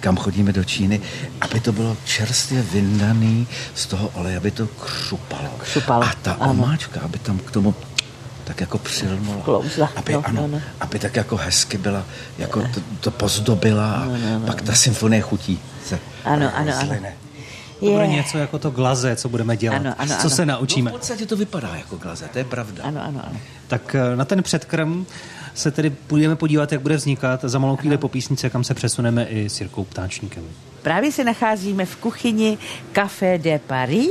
kam 0.00 0.16
chodíme 0.16 0.52
do 0.52 0.64
Číny, 0.64 1.00
aby 1.40 1.60
to 1.60 1.72
bylo 1.72 1.96
čerstvě 2.04 2.62
vyndaný 2.62 3.46
z 3.74 3.86
toho 3.86 4.08
oleje, 4.14 4.36
aby 4.36 4.50
to 4.50 4.66
křupalo. 4.66 5.50
křupalo. 5.58 6.04
A 6.04 6.12
ta 6.22 6.32
ano. 6.32 6.50
omáčka, 6.50 7.00
aby 7.00 7.18
tam 7.18 7.38
k 7.38 7.50
tomu 7.50 7.74
tak 8.44 8.60
jako 8.60 8.78
přilnula. 8.78 9.42
Klouzla. 9.44 9.90
Aby, 9.96 10.12
no, 10.12 10.22
ano, 10.26 10.42
no, 10.42 10.48
no. 10.48 10.60
aby 10.80 10.98
tak 10.98 11.16
jako 11.16 11.36
hezky 11.36 11.78
byla, 11.78 12.04
jako 12.38 12.60
to, 12.60 12.80
to 13.00 13.10
pozdobila 13.10 13.92
a 13.92 14.04
no, 14.04 14.18
no, 14.18 14.38
no. 14.38 14.46
pak 14.46 14.62
ta 14.62 14.74
symfonie 14.74 15.22
chutí 15.22 15.60
se 15.86 15.98
ano, 16.24 16.50
ano, 16.54 16.72
ano. 16.80 16.96
To 17.86 17.92
bude 17.92 18.06
něco 18.06 18.38
jako 18.38 18.58
to 18.58 18.70
glaze, 18.70 19.16
co 19.16 19.28
budeme 19.28 19.56
dělat. 19.56 19.76
Ano, 19.76 19.94
ano, 19.98 20.14
co 20.14 20.20
ano. 20.20 20.30
se 20.30 20.46
naučíme. 20.46 20.90
No, 20.90 20.96
v 20.96 21.00
podstatě 21.00 21.26
to 21.26 21.36
vypadá 21.36 21.74
jako 21.74 21.96
glaze, 21.96 22.28
to 22.32 22.38
je 22.38 22.44
pravda. 22.44 22.84
Ano, 22.84 23.02
ano, 23.04 23.20
ano. 23.26 23.38
Tak 23.68 23.94
eh, 23.94 24.16
na 24.16 24.24
ten 24.24 24.42
předkrm 24.42 25.06
se 25.54 25.70
tedy 25.70 25.90
půjdeme 25.90 26.36
podívat, 26.36 26.72
jak 26.72 26.80
bude 26.80 26.96
vznikat 26.96 27.40
za 27.44 27.58
malou 27.58 27.76
chvíli 27.76 27.96
po 27.96 28.08
písnice, 28.08 28.50
kam 28.50 28.64
se 28.64 28.74
přesuneme 28.74 29.24
i 29.24 29.48
s 29.48 29.60
Jirkou 29.60 29.84
Ptáčníkem. 29.84 30.44
Právě 30.82 31.12
se 31.12 31.24
nacházíme 31.24 31.86
v 31.86 31.96
kuchyni 31.96 32.58
Café 32.92 33.38
de 33.38 33.58
Paris 33.58 34.10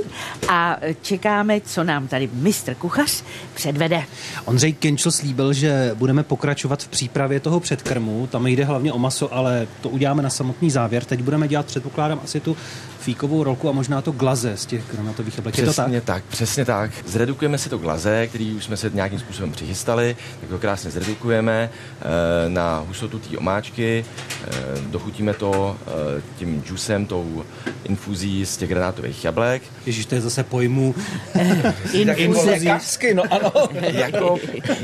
a 0.50 0.78
čekáme, 1.02 1.62
co 1.62 1.84
nám 1.84 2.08
tady 2.08 2.30
mistr 2.34 2.76
kuchař 2.76 3.24
předvede. 3.54 4.04
Ondřej 4.46 4.74
Kenčel 4.74 5.12
slíbil, 5.12 5.54
že 5.54 5.92
budeme 5.96 6.24
pokračovat 6.24 6.84
v 6.84 6.88
přípravě 6.88 7.40
toho 7.40 7.60
předkrmu. 7.60 8.28
Tam 8.28 8.48
jde 8.48 8.66
hlavně 8.66 8.94
o 8.94 9.00
maso, 9.00 9.34
ale 9.34 9.68
to 9.82 9.90
uděláme 9.90 10.24
na 10.24 10.30
samotný 10.30 10.72
závěr. 10.72 11.06
Teď 11.06 11.22
budeme 11.22 11.48
dělat, 11.48 11.66
předpokládám, 11.66 12.20
asi 12.24 12.40
tu 12.40 12.58
fíkovou 13.02 13.44
rolku 13.44 13.70
a 13.70 13.72
možná 13.72 14.02
to 14.02 14.12
glaze 14.12 14.58
z 14.58 14.66
těch 14.66 14.84
granatových 14.92 15.38
jablek. 15.38 15.58
Je 15.58 15.66
to 15.66 15.74
tak? 15.74 15.86
Přesně 15.86 16.02
tak, 16.02 16.24
přesně 16.24 16.66
tak. 16.66 16.92
Zredukujeme 17.06 17.58
si 17.58 17.70
to 17.70 17.78
glaze, 17.78 18.28
který 18.28 18.54
už 18.54 18.64
jsme 18.64 18.78
se 18.78 18.92
nějakým 18.94 19.20
způsobem 19.20 19.52
přichystali, 19.52 20.16
tak 20.42 20.50
to 20.50 20.60
krásně 20.60 20.92
zredukujeme 20.92 21.70
eh, 22.02 22.06
na 22.50 22.84
hustotu 22.88 23.20
té 23.20 23.38
omáčky, 23.38 24.06
eh, 24.44 24.52
dochutíme 24.88 25.34
to 25.34 25.78
eh, 25.88 26.22
tím 26.38 26.64
džusem, 26.64 27.06
tou 27.06 27.44
infuzí 27.84 28.46
z 28.46 28.58
těch 28.58 28.70
granátových 28.70 29.26
jablek. 29.26 29.62
Ježíš, 29.86 30.06
to 30.06 30.16
je 30.16 30.22
zase 30.22 30.44
pojmu. 30.44 30.96
Lékařsky, 32.46 33.14
no 33.14 33.24
ano. 33.30 33.52
jako 33.82 34.38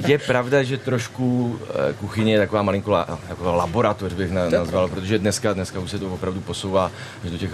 je 0.08 0.18
pravda, 0.18 0.64
že 0.64 0.78
trošku 0.78 1.60
kuchyně 2.00 2.34
je 2.34 2.40
taková 2.40 2.62
malinko 2.62 2.92
la, 2.92 3.20
jako 3.30 3.56
laboratoř 3.56 4.14
bych 4.14 4.32
na, 4.32 4.50
nazval, 4.50 4.88
protože 4.88 5.20
dneska, 5.20 5.54
dneska 5.54 5.80
už 5.80 5.92
se 5.92 6.00
to 6.00 6.14
opravdu 6.14 6.42
posouvá 6.42 6.92
že 7.24 7.30
do 7.30 7.38
těch 7.38 7.54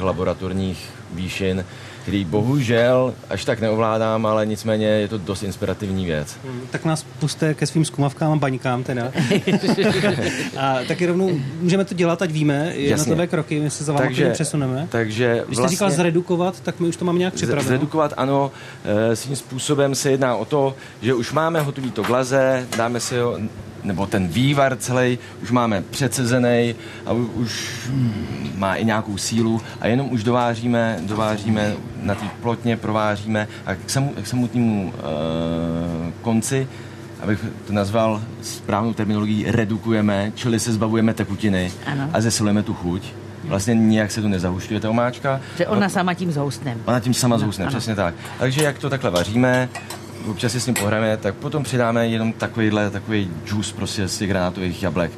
laboratorních 0.53 0.89
výšin, 1.13 1.65
který 2.01 2.25
bohužel 2.25 3.13
až 3.29 3.45
tak 3.45 3.62
neovládám, 3.62 4.25
ale 4.25 4.45
nicméně 4.45 4.86
je 4.88 5.07
to 5.07 5.17
dost 5.17 5.43
inspirativní 5.43 6.05
věc. 6.05 6.38
Tak 6.72 6.86
nás 6.86 7.05
puste 7.19 7.53
ke 7.53 7.65
svým 7.67 7.86
zkumavkám 7.86 8.31
a 8.31 8.36
baňkám 8.36 8.83
teda. 8.83 9.12
a 10.57 10.77
taky 10.88 11.05
rovnou 11.05 11.31
můžeme 11.62 11.86
to 11.86 11.93
dělat, 11.93 12.22
ať 12.22 12.31
víme 12.31 12.72
jednotlivé 12.75 13.27
kroky, 13.27 13.60
my 13.60 13.69
se 13.69 13.83
za 13.83 13.93
vámi 13.93 14.05
Takže- 14.07 14.29
přesuneme. 14.31 14.88
takže 14.89 15.43
Když 15.48 15.57
jste 15.57 15.67
říkal 15.67 15.88
vlastně- 15.88 16.01
zredukovat, 16.03 16.60
tak 16.60 16.79
my 16.79 16.88
už 16.88 16.98
to 16.98 17.05
máme 17.05 17.19
nějak 17.19 17.33
připraveno. 17.33 17.67
Zredukovat, 17.67 18.13
ano, 18.17 18.51
eh, 19.12 19.15
svým 19.15 19.36
způsobem 19.36 19.95
se 19.95 20.12
jedná 20.12 20.36
o 20.36 20.45
to, 20.45 20.75
že 21.01 21.13
už 21.13 21.31
máme 21.31 21.62
hotový 21.62 21.91
to 21.91 22.03
glaze, 22.03 22.67
dáme 22.77 23.00
si 23.00 23.17
ho, 23.17 23.38
nebo 23.84 24.08
ten 24.08 24.28
vývar 24.28 24.78
celý 24.78 25.20
už 25.42 25.52
máme 25.52 25.82
předsezený 25.82 26.75
a 27.06 27.13
už 27.13 27.82
má 28.56 28.75
i 28.75 28.86
nějakou 28.86 29.18
sílu 29.18 29.62
a 29.82 29.88
jenom 29.88 30.12
už 30.12 30.24
dovážíme, 30.24 31.00
dovážíme 31.02 31.74
na 32.02 32.16
té 32.16 32.25
plotně, 32.42 32.78
provážíme 32.78 33.48
a 33.66 33.75
k, 33.75 33.90
samu, 33.90 34.13
k 34.24 34.28
samotnému 34.28 34.94
uh, 34.94 36.13
konci 36.22 36.68
abych 37.24 37.46
to 37.68 37.74
nazval 37.74 38.22
správnou 38.42 38.94
terminologií, 38.94 39.46
redukujeme, 39.48 40.32
čili 40.36 40.60
se 40.60 40.74
zbavujeme 40.74 41.13
tekutiny 41.13 41.72
Ano. 41.86 42.10
a 42.13 42.22
zesilujeme 42.22 42.63
tu 42.63 42.74
chuť. 42.74 43.04
Vlastně 43.44 43.75
nijak 43.75 44.12
se 44.12 44.22
to 44.22 44.28
nezahušťuje 44.28 44.80
ta 44.80 44.90
omáčka. 44.90 45.42
Že 45.58 45.68
ona 45.68 45.90
sama 45.90 46.13
tím 46.13 46.32
zhoustnem. 46.32 46.82
Ona 46.86 47.00
tím 47.00 47.13
sama 47.13 47.38
zhousne, 47.38 47.66
ano. 47.66 47.70
přesně 47.70 47.96
tak. 47.96 48.16
Takže 48.40 48.63
jak 48.63 48.78
to 48.78 48.90
takhle 48.90 49.10
vaříme, 49.10 49.70
občas 50.27 50.51
si 50.51 50.60
s 50.60 50.65
ním 50.65 50.75
pohráme, 50.75 51.18
tak 51.18 51.36
potom 51.36 51.63
přidáme 51.63 52.08
jenom 52.08 52.34
takovýhle, 52.34 52.89
takový 52.89 53.30
džus 53.46 53.72
prostě 53.72 54.08
z 54.08 54.18
těch 54.18 54.30
granátových 54.30 54.84
jablek. 54.84 55.12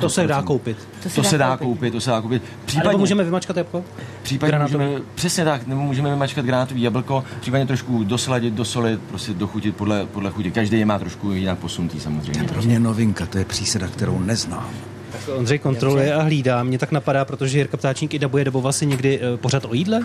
To 0.00 0.08
se 0.08 0.26
dá 0.26 0.42
koupit. 0.42 0.88
To, 1.02 1.08
to 1.08 1.22
se 1.22 1.38
dá 1.38 1.56
koupit, 1.56 1.90
to 1.90 2.00
se 2.00 2.10
dá 2.10 2.20
koupit. 2.20 2.42
Případně, 2.64 2.88
nebo 2.88 2.98
můžeme 2.98 3.24
vymačkat 3.24 3.56
jabko? 3.56 3.84
případně 4.22 4.50
granátový? 4.50 4.84
můžeme, 4.84 5.02
přesně 5.14 5.44
tak, 5.44 5.66
nebo 5.66 5.80
můžeme 5.80 6.10
vymačkat 6.10 6.44
granátový 6.44 6.82
jablko, 6.82 7.24
případně 7.40 7.66
trošku 7.66 8.04
dosladit, 8.04 8.54
dosolit, 8.54 9.00
prostě 9.00 9.34
dochutit 9.34 9.76
podle, 9.76 10.06
podle 10.06 10.30
chuti. 10.30 10.50
Každý 10.50 10.78
je 10.78 10.86
má 10.86 10.98
trošku 10.98 11.32
jinak 11.32 11.58
posunutý 11.58 12.00
samozřejmě. 12.00 12.44
Pro 12.44 12.62
mě 12.62 12.80
novinka, 12.80 13.26
to 13.26 13.38
je 13.38 13.44
přísada, 13.44 13.88
kterou 13.88 14.18
neznám. 14.18 14.70
Tak 15.12 15.20
Ondřej 15.36 15.58
kontroluje 15.58 16.14
a 16.14 16.22
hlídá. 16.22 16.62
Mě 16.62 16.78
tak 16.78 16.92
napadá, 16.92 17.24
protože 17.24 17.58
Jirka 17.58 17.76
Ptáčník 17.76 18.14
i 18.14 18.18
dabuje 18.18 18.44
doboval 18.44 18.72
si 18.72 18.86
někdy 18.86 19.20
eh, 19.20 19.36
pořad 19.36 19.64
o 19.64 19.74
jídle. 19.74 20.00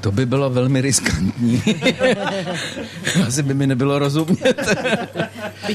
To 0.00 0.12
by 0.12 0.26
bylo 0.26 0.50
velmi 0.50 0.80
riskantní. 0.80 1.62
Asi 3.26 3.42
by 3.42 3.54
mi 3.54 3.66
nebylo 3.66 3.98
rozumět. 3.98 4.76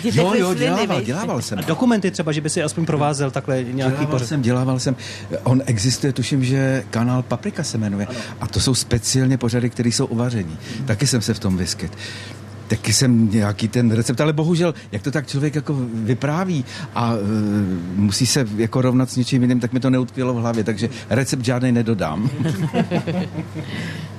Jo, 0.03 0.34
jo, 0.38 0.53
dělával, 0.53 1.01
dělával 1.01 1.41
jsem. 1.41 1.60
Dokumenty 1.67 2.12
třeba, 2.12 2.32
že 2.32 2.41
by 2.41 2.50
si 2.50 2.63
aspoň 2.63 2.86
provázel 2.86 3.32
takhle 3.32 3.63
nějaký 3.63 3.75
Dělával 3.75 4.08
pořad. 4.08 4.27
jsem, 4.27 4.41
dělával 4.41 4.79
jsem. 4.79 4.96
On 5.44 5.62
existuje, 5.65 6.13
tuším, 6.13 6.44
že 6.44 6.84
kanál 6.89 7.24
Paprika 7.24 7.63
se 7.63 7.77
jmenuje. 7.77 8.08
A 8.41 8.48
to 8.48 8.60
jsou 8.60 8.75
speciálně 8.75 9.38
pořady, 9.38 9.70
které 9.70 9.89
jsou 9.89 10.05
uvaření. 10.05 10.58
Taky 10.86 11.08
jsem 11.08 11.22
se 11.22 11.34
v 11.34 11.39
tom 11.39 11.58
vyskyt. 11.58 11.91
Taky 12.67 12.93
jsem 12.93 13.31
nějaký 13.31 13.68
ten 13.68 13.92
recept, 13.92 14.22
ale 14.22 14.33
bohužel, 14.33 14.74
jak 14.92 15.01
to 15.01 15.11
tak 15.11 15.27
člověk 15.27 15.55
jako 15.55 15.75
vypráví 15.94 16.66
a 16.96 17.13
uh, 17.13 17.20
musí 17.96 18.25
se 18.25 18.48
jako 18.55 18.81
rovnat 18.81 19.09
s 19.09 19.16
něčím 19.16 19.42
jiným, 19.42 19.59
tak 19.59 19.74
mi 19.74 19.79
to 19.79 19.89
neutkvělo 19.89 20.33
v 20.33 20.37
hlavě, 20.37 20.63
takže 20.63 20.89
recept 21.09 21.46
žádný 21.46 21.72
nedodám. 21.72 22.29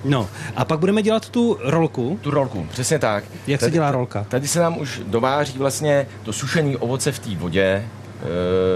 No, 0.05 0.29
a 0.57 0.65
pak 0.65 0.79
budeme 0.81 1.03
dělat 1.03 1.29
tu 1.29 1.59
rolku. 1.65 2.19
Tu 2.23 2.31
rolku, 2.31 2.67
přesně 2.71 2.99
tak. 2.99 3.25
Jak 3.47 3.61
se 3.61 3.67
Tady- 3.67 3.73
dělá 3.73 3.91
rolka? 3.93 4.27
Tady 4.29 4.49
se 4.49 4.61
nám 4.61 4.79
už 4.79 5.01
dováží 5.07 5.59
vlastně 5.59 6.07
to 6.23 6.33
sušené 6.33 6.77
ovoce 6.77 7.13
v 7.13 7.19
té 7.19 7.35
vodě, 7.35 7.63
eh, 7.63 8.27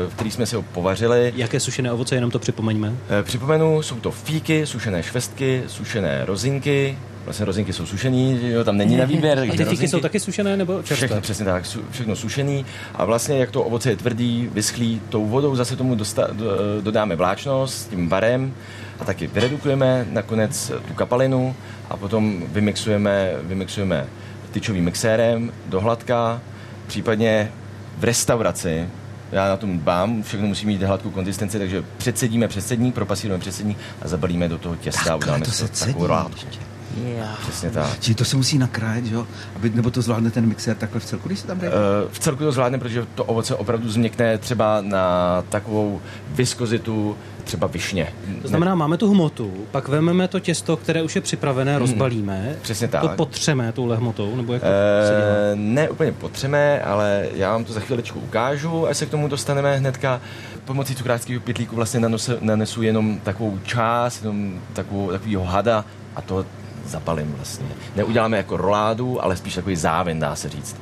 v 0.08 0.14
který 0.14 0.30
jsme 0.30 0.46
si 0.46 0.56
ho 0.56 0.62
povařili. 0.62 1.32
Jaké 1.36 1.60
sušené 1.60 1.92
ovoce, 1.92 2.14
jenom 2.14 2.30
to 2.30 2.38
připomeňme. 2.38 2.92
Eh, 3.20 3.22
Připomenu, 3.22 3.82
jsou 3.82 3.96
to 4.00 4.10
fíky, 4.10 4.66
sušené 4.66 5.02
švestky, 5.02 5.62
sušené 5.66 6.24
rozinky. 6.24 6.98
Vlastně 7.30 7.46
rozinky 7.46 7.72
jsou 7.72 7.86
sušený, 7.86 8.40
jo, 8.42 8.64
tam 8.64 8.76
není 8.76 8.96
na 8.96 9.04
výběr. 9.04 9.38
A 9.38 9.42
ty 9.42 9.50
fíky 9.50 9.64
rozinky- 9.64 9.88
jsou 9.88 10.00
taky 10.00 10.20
sušené 10.20 10.56
nebo 10.56 10.82
čerstvé? 10.82 10.96
Všechno, 10.96 11.20
přesně 11.20 11.44
tak, 11.44 11.66
su, 11.66 11.80
všechno 11.90 12.16
sušený 12.16 12.66
a 12.94 13.04
vlastně 13.04 13.38
jak 13.38 13.50
to 13.50 13.62
ovoce 13.62 13.90
je 13.90 13.96
tvrdý, 13.96 14.50
vyschlý, 14.52 15.00
tou 15.08 15.26
vodou 15.26 15.56
zase 15.56 15.76
tomu 15.76 15.94
dosta, 15.94 16.28
do, 16.32 16.46
dodáme 16.80 17.16
vláčnost 17.16 17.74
s 17.74 17.84
tím 17.86 18.08
varem 18.08 18.54
a 19.00 19.04
taky 19.04 19.26
vyredukujeme 19.26 20.06
nakonec 20.10 20.72
tu 20.88 20.94
kapalinu 20.94 21.54
a 21.90 21.96
potom 21.96 22.42
vymixujeme, 22.48 23.32
vymixujeme 23.42 24.06
tyčovým 24.50 24.84
mixérem 24.84 25.52
do 25.66 25.80
hladka, 25.80 26.40
případně 26.86 27.52
v 27.98 28.04
restauraci 28.04 28.88
já 29.32 29.48
na 29.48 29.56
tom 29.56 29.78
dbám, 29.78 30.22
všechno 30.22 30.46
musí 30.46 30.66
mít 30.66 30.82
hladkou 30.82 31.10
konzistenci, 31.10 31.58
takže 31.58 31.84
předsedíme 31.98 32.48
předsedník, 32.48 32.94
propasírujeme 32.94 33.40
předsedník 33.40 33.78
a 34.02 34.08
zabalíme 34.08 34.48
do 34.48 34.58
toho 34.58 34.76
těsta 34.76 35.12
a 35.12 35.16
uděláme 35.16 35.44
to 35.44 35.50
toho 35.52 35.68
takovou 35.68 36.08
látku. 36.08 36.69
Jo. 36.96 37.24
Přesně 37.42 37.70
tak. 37.70 38.00
Čili 38.00 38.14
to 38.14 38.24
se 38.24 38.36
musí 38.36 38.58
nakrájet, 38.58 39.04
jo? 39.06 39.26
Aby, 39.56 39.70
nebo 39.70 39.90
to 39.90 40.02
zvládne 40.02 40.30
ten 40.30 40.46
mixér 40.46 40.76
takhle 40.76 41.00
v 41.00 41.04
celku, 41.04 41.28
když 41.28 41.38
se 41.38 41.46
tam 41.46 41.58
jde? 41.58 41.68
Eh, 41.68 41.70
V 42.12 42.18
celku 42.18 42.44
to 42.44 42.52
zvládne, 42.52 42.78
protože 42.78 43.06
to 43.14 43.24
ovoce 43.24 43.54
opravdu 43.54 43.90
změkne 43.90 44.38
třeba 44.38 44.80
na 44.80 45.44
takovou 45.48 46.00
viskozitu 46.28 47.16
třeba 47.44 47.66
višně. 47.66 48.12
To 48.42 48.48
znamená, 48.48 48.74
máme 48.74 48.96
tu 48.96 49.10
hmotu, 49.10 49.52
pak 49.70 49.88
vezmeme 49.88 50.28
to 50.28 50.40
těsto, 50.40 50.76
které 50.76 51.02
už 51.02 51.14
je 51.14 51.20
připravené, 51.22 51.78
rozbalíme. 51.78 52.42
Hmm. 52.46 52.54
Přesně 52.62 52.88
tak. 52.88 53.00
To 53.02 53.08
potřeme 53.08 53.72
touhle 53.72 53.96
hmotou, 53.96 54.36
nebo 54.36 54.52
jak 54.52 54.62
to 54.62 54.68
se 55.06 55.12
dělá? 55.12 55.22
Eh, 55.52 55.56
ne 55.56 55.88
úplně 55.88 56.12
potřeme, 56.12 56.80
ale 56.82 57.26
já 57.34 57.52
vám 57.52 57.64
to 57.64 57.72
za 57.72 57.80
chviličku 57.80 58.20
ukážu, 58.20 58.86
až 58.88 58.96
se 58.96 59.06
k 59.06 59.10
tomu 59.10 59.28
dostaneme 59.28 59.76
hnedka. 59.76 60.20
Pomocí 60.64 60.94
cukráckého 60.94 61.40
pytlíku 61.40 61.76
vlastně 61.76 62.00
nanose, 62.00 62.38
nanesu 62.40 62.82
jenom 62.82 63.20
takovou 63.20 63.58
část, 63.64 64.22
jenom 64.22 64.60
takovou, 64.72 65.10
takovýho 65.10 65.44
hada 65.44 65.84
a 66.16 66.20
to 66.22 66.46
zapalím 66.90 67.32
vlastně. 67.36 67.66
Neuděláme 67.96 68.36
jako 68.36 68.56
roládu, 68.56 69.24
ale 69.24 69.36
spíš 69.36 69.54
takový 69.54 69.76
závin, 69.76 70.20
dá 70.20 70.36
se 70.36 70.48
říct. 70.48 70.76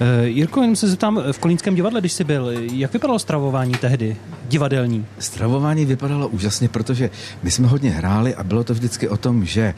Eh, 0.00 0.24
Jirko, 0.24 0.60
jenom 0.60 0.76
se 0.76 0.88
zeptám, 0.88 1.22
v 1.32 1.38
Kolínském 1.38 1.74
divadle, 1.74 2.00
když 2.00 2.12
jsi 2.12 2.24
byl, 2.24 2.50
jak 2.50 2.92
vypadalo 2.92 3.18
stravování 3.18 3.74
tehdy, 3.74 4.16
divadelní? 4.48 5.06
Stravování 5.18 5.84
vypadalo 5.84 6.28
úžasně, 6.28 6.68
protože 6.68 7.10
my 7.42 7.50
jsme 7.50 7.68
hodně 7.68 7.90
hráli 7.90 8.34
a 8.34 8.44
bylo 8.44 8.64
to 8.64 8.74
vždycky 8.74 9.08
o 9.08 9.16
tom, 9.16 9.44
že 9.44 9.62
e, 9.62 9.74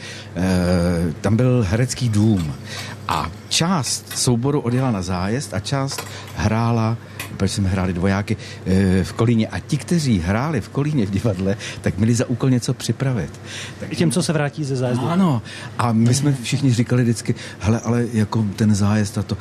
tam 1.20 1.36
byl 1.36 1.66
herecký 1.68 2.08
dům 2.08 2.54
a 3.08 3.30
část 3.48 4.18
souboru 4.18 4.60
odjela 4.60 4.90
na 4.90 5.02
zájezd 5.02 5.54
a 5.54 5.60
část 5.60 6.06
hrála, 6.36 6.96
protože 7.36 7.54
jsme 7.54 7.68
hráli 7.68 7.92
dvojáky 7.92 8.36
e, 8.66 9.04
v 9.04 9.12
Kolíně 9.12 9.48
a 9.48 9.58
ti, 9.58 9.76
kteří 9.76 10.18
hráli 10.18 10.60
v 10.60 10.68
Kolíně 10.68 11.06
v 11.06 11.10
divadle, 11.10 11.56
tak 11.80 11.98
měli 11.98 12.14
za 12.14 12.28
úkol 12.28 12.50
něco 12.50 12.74
připravit. 12.74 13.40
Tak 13.80 13.90
Těm, 13.90 14.10
co 14.10 14.22
se 14.22 14.32
vrátí 14.32 14.64
ze 14.64 14.76
zájezdu. 14.76 15.08
ano, 15.08 15.42
a 15.78 15.92
my 15.92 16.14
jsme 16.14 16.36
všichni 16.42 16.74
říkali 16.74 17.02
vždycky, 17.02 17.34
hele, 17.58 17.80
ale 17.80 18.06
jako 18.12 18.46
ten 18.56 18.74
zájezd 18.74 19.18
a 19.18 19.22
to, 19.22 19.38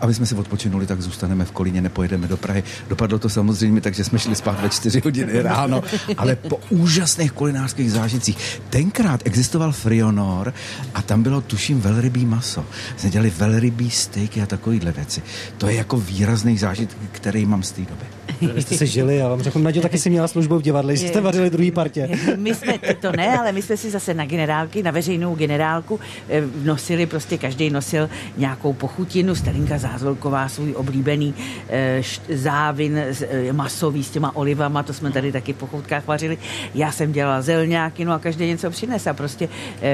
aby 0.00 0.14
jsme 0.14 0.26
si 0.26 0.34
odpočinuli, 0.34 0.86
tak 0.86 1.00
zůstaneme 1.00 1.44
v 1.44 1.50
Kolíně, 1.50 1.82
nepojedeme 1.82 2.28
do 2.28 2.36
Prahy. 2.36 2.62
Dopadlo 2.88 3.18
to 3.18 3.28
samozřejmě, 3.28 3.80
takže 3.80 4.04
jsme 4.04 4.18
šli 4.18 4.34
spát 4.54 4.62
ve 4.62 4.68
čtyři 4.68 5.00
hodiny 5.04 5.42
ráno, 5.42 5.82
ale 6.16 6.36
po 6.36 6.60
úžasných 6.70 7.32
kulinářských 7.32 7.92
zážitcích. 7.92 8.60
Tenkrát 8.70 9.20
existoval 9.24 9.72
Frionor 9.72 10.54
a 10.94 11.02
tam 11.02 11.22
bylo, 11.22 11.40
tuším, 11.40 11.80
velrybí 11.80 12.26
maso. 12.26 12.66
Jsme 12.96 13.10
dělali 13.10 13.30
velrybí 13.30 13.90
stejky 13.90 14.42
a 14.42 14.46
takovýhle 14.46 14.92
věci. 14.92 15.22
To 15.58 15.68
je 15.68 15.74
jako 15.74 15.96
výrazný 15.96 16.58
zážitek, 16.58 16.98
který 17.12 17.46
mám 17.46 17.62
z 17.62 17.70
té 17.72 17.80
doby. 17.80 18.13
Vy 18.54 18.62
jste 18.62 18.76
se 18.76 18.86
žili, 18.86 19.16
já 19.16 19.28
vám 19.28 19.42
řeknu, 19.42 19.62
Naďo 19.62 19.80
taky 19.80 19.98
si 19.98 20.10
měla 20.10 20.28
službu 20.28 20.58
v 20.58 20.62
divadle, 20.62 20.96
že 20.96 21.08
jste 21.08 21.20
vařili 21.20 21.50
druhý 21.50 21.70
partě. 21.70 22.08
My 22.36 22.54
jsme, 22.54 22.78
to 23.00 23.12
ne, 23.12 23.38
ale 23.38 23.52
my 23.52 23.62
jsme 23.62 23.76
si 23.76 23.90
zase 23.90 24.14
na 24.14 24.24
generálky, 24.26 24.82
na 24.82 24.90
veřejnou 24.90 25.34
generálku 25.34 26.00
eh, 26.28 26.42
nosili, 26.64 27.06
prostě 27.06 27.38
každý 27.38 27.70
nosil 27.70 28.08
nějakou 28.36 28.72
pochutinu. 28.72 29.34
Starinka 29.34 29.78
Zázvolková 29.78 30.48
svůj 30.48 30.74
oblíbený 30.76 31.34
eh, 31.68 32.02
závin 32.32 33.00
z- 33.10 33.26
eh, 33.30 33.52
masový 33.52 34.04
s 34.04 34.10
těma 34.10 34.36
olivama, 34.36 34.82
to 34.82 34.92
jsme 34.92 35.10
tady 35.12 35.32
taky 35.32 35.52
v 35.52 35.56
pochoutkách 35.56 36.06
vařili. 36.06 36.38
Já 36.74 36.92
jsem 36.92 37.12
dělala 37.12 37.42
zelňáky, 37.42 38.04
no 38.04 38.12
a 38.12 38.18
každý 38.18 38.46
něco 38.46 38.70
přines 38.70 39.06
a 39.06 39.14
prostě 39.14 39.48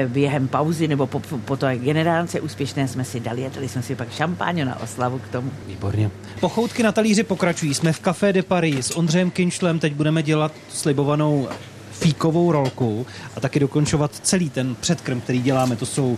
během 0.07 0.47
pauzy 0.47 0.87
nebo 0.87 1.07
po, 1.07 1.19
po 1.45 1.57
té 1.57 1.77
generálce 1.77 2.41
úspěšné 2.41 2.87
jsme 2.87 3.03
si 3.03 3.19
dali 3.19 3.45
a 3.45 3.49
dali 3.55 3.69
jsme 3.69 3.81
si 3.81 3.95
pak 3.95 4.11
šampáň 4.13 4.65
na 4.65 4.81
oslavu 4.81 5.19
k 5.19 5.27
tomu. 5.27 5.51
Výborně. 5.67 6.09
Pochoutky 6.39 6.83
na 6.83 6.91
talíři 6.91 7.23
pokračují. 7.23 7.73
Jsme 7.73 7.93
v 7.93 7.99
Café 8.21 8.33
de 8.33 8.43
Paris 8.43 8.87
s 8.87 8.97
Ondřejem 8.97 9.31
Kinšlem. 9.31 9.79
Teď 9.79 9.93
budeme 9.93 10.23
dělat 10.23 10.51
slibovanou 10.69 11.47
fíkovou 11.91 12.51
rolku 12.51 13.05
a 13.35 13.39
taky 13.39 13.59
dokončovat 13.59 14.11
celý 14.21 14.49
ten 14.49 14.75
předkrm, 14.75 15.21
který 15.21 15.41
děláme. 15.41 15.75
To 15.75 15.85
jsou 15.85 16.17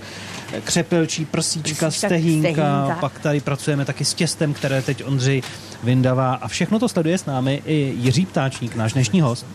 křepelčí, 0.64 1.26
prsíčka, 1.26 1.86
Prsíčka, 1.86 2.08
stehínka, 2.08 2.50
stehínka. 2.50 2.98
pak 3.02 3.20
tady 3.20 3.42
pracujeme 3.42 3.86
taky 3.86 4.06
s 4.06 4.14
těstem, 4.14 4.54
které 4.54 4.82
teď 4.82 5.04
Ondřej 5.06 5.42
vyndavá 5.84 6.34
a 6.34 6.48
všechno 6.48 6.80
to 6.80 6.90
sleduje 6.90 7.18
s 7.18 7.26
námi 7.26 7.62
i 7.66 7.94
Jiří 7.98 8.26
Ptáčník, 8.26 8.76
náš 8.76 8.94
dnešní 8.94 9.22
host. 9.22 9.46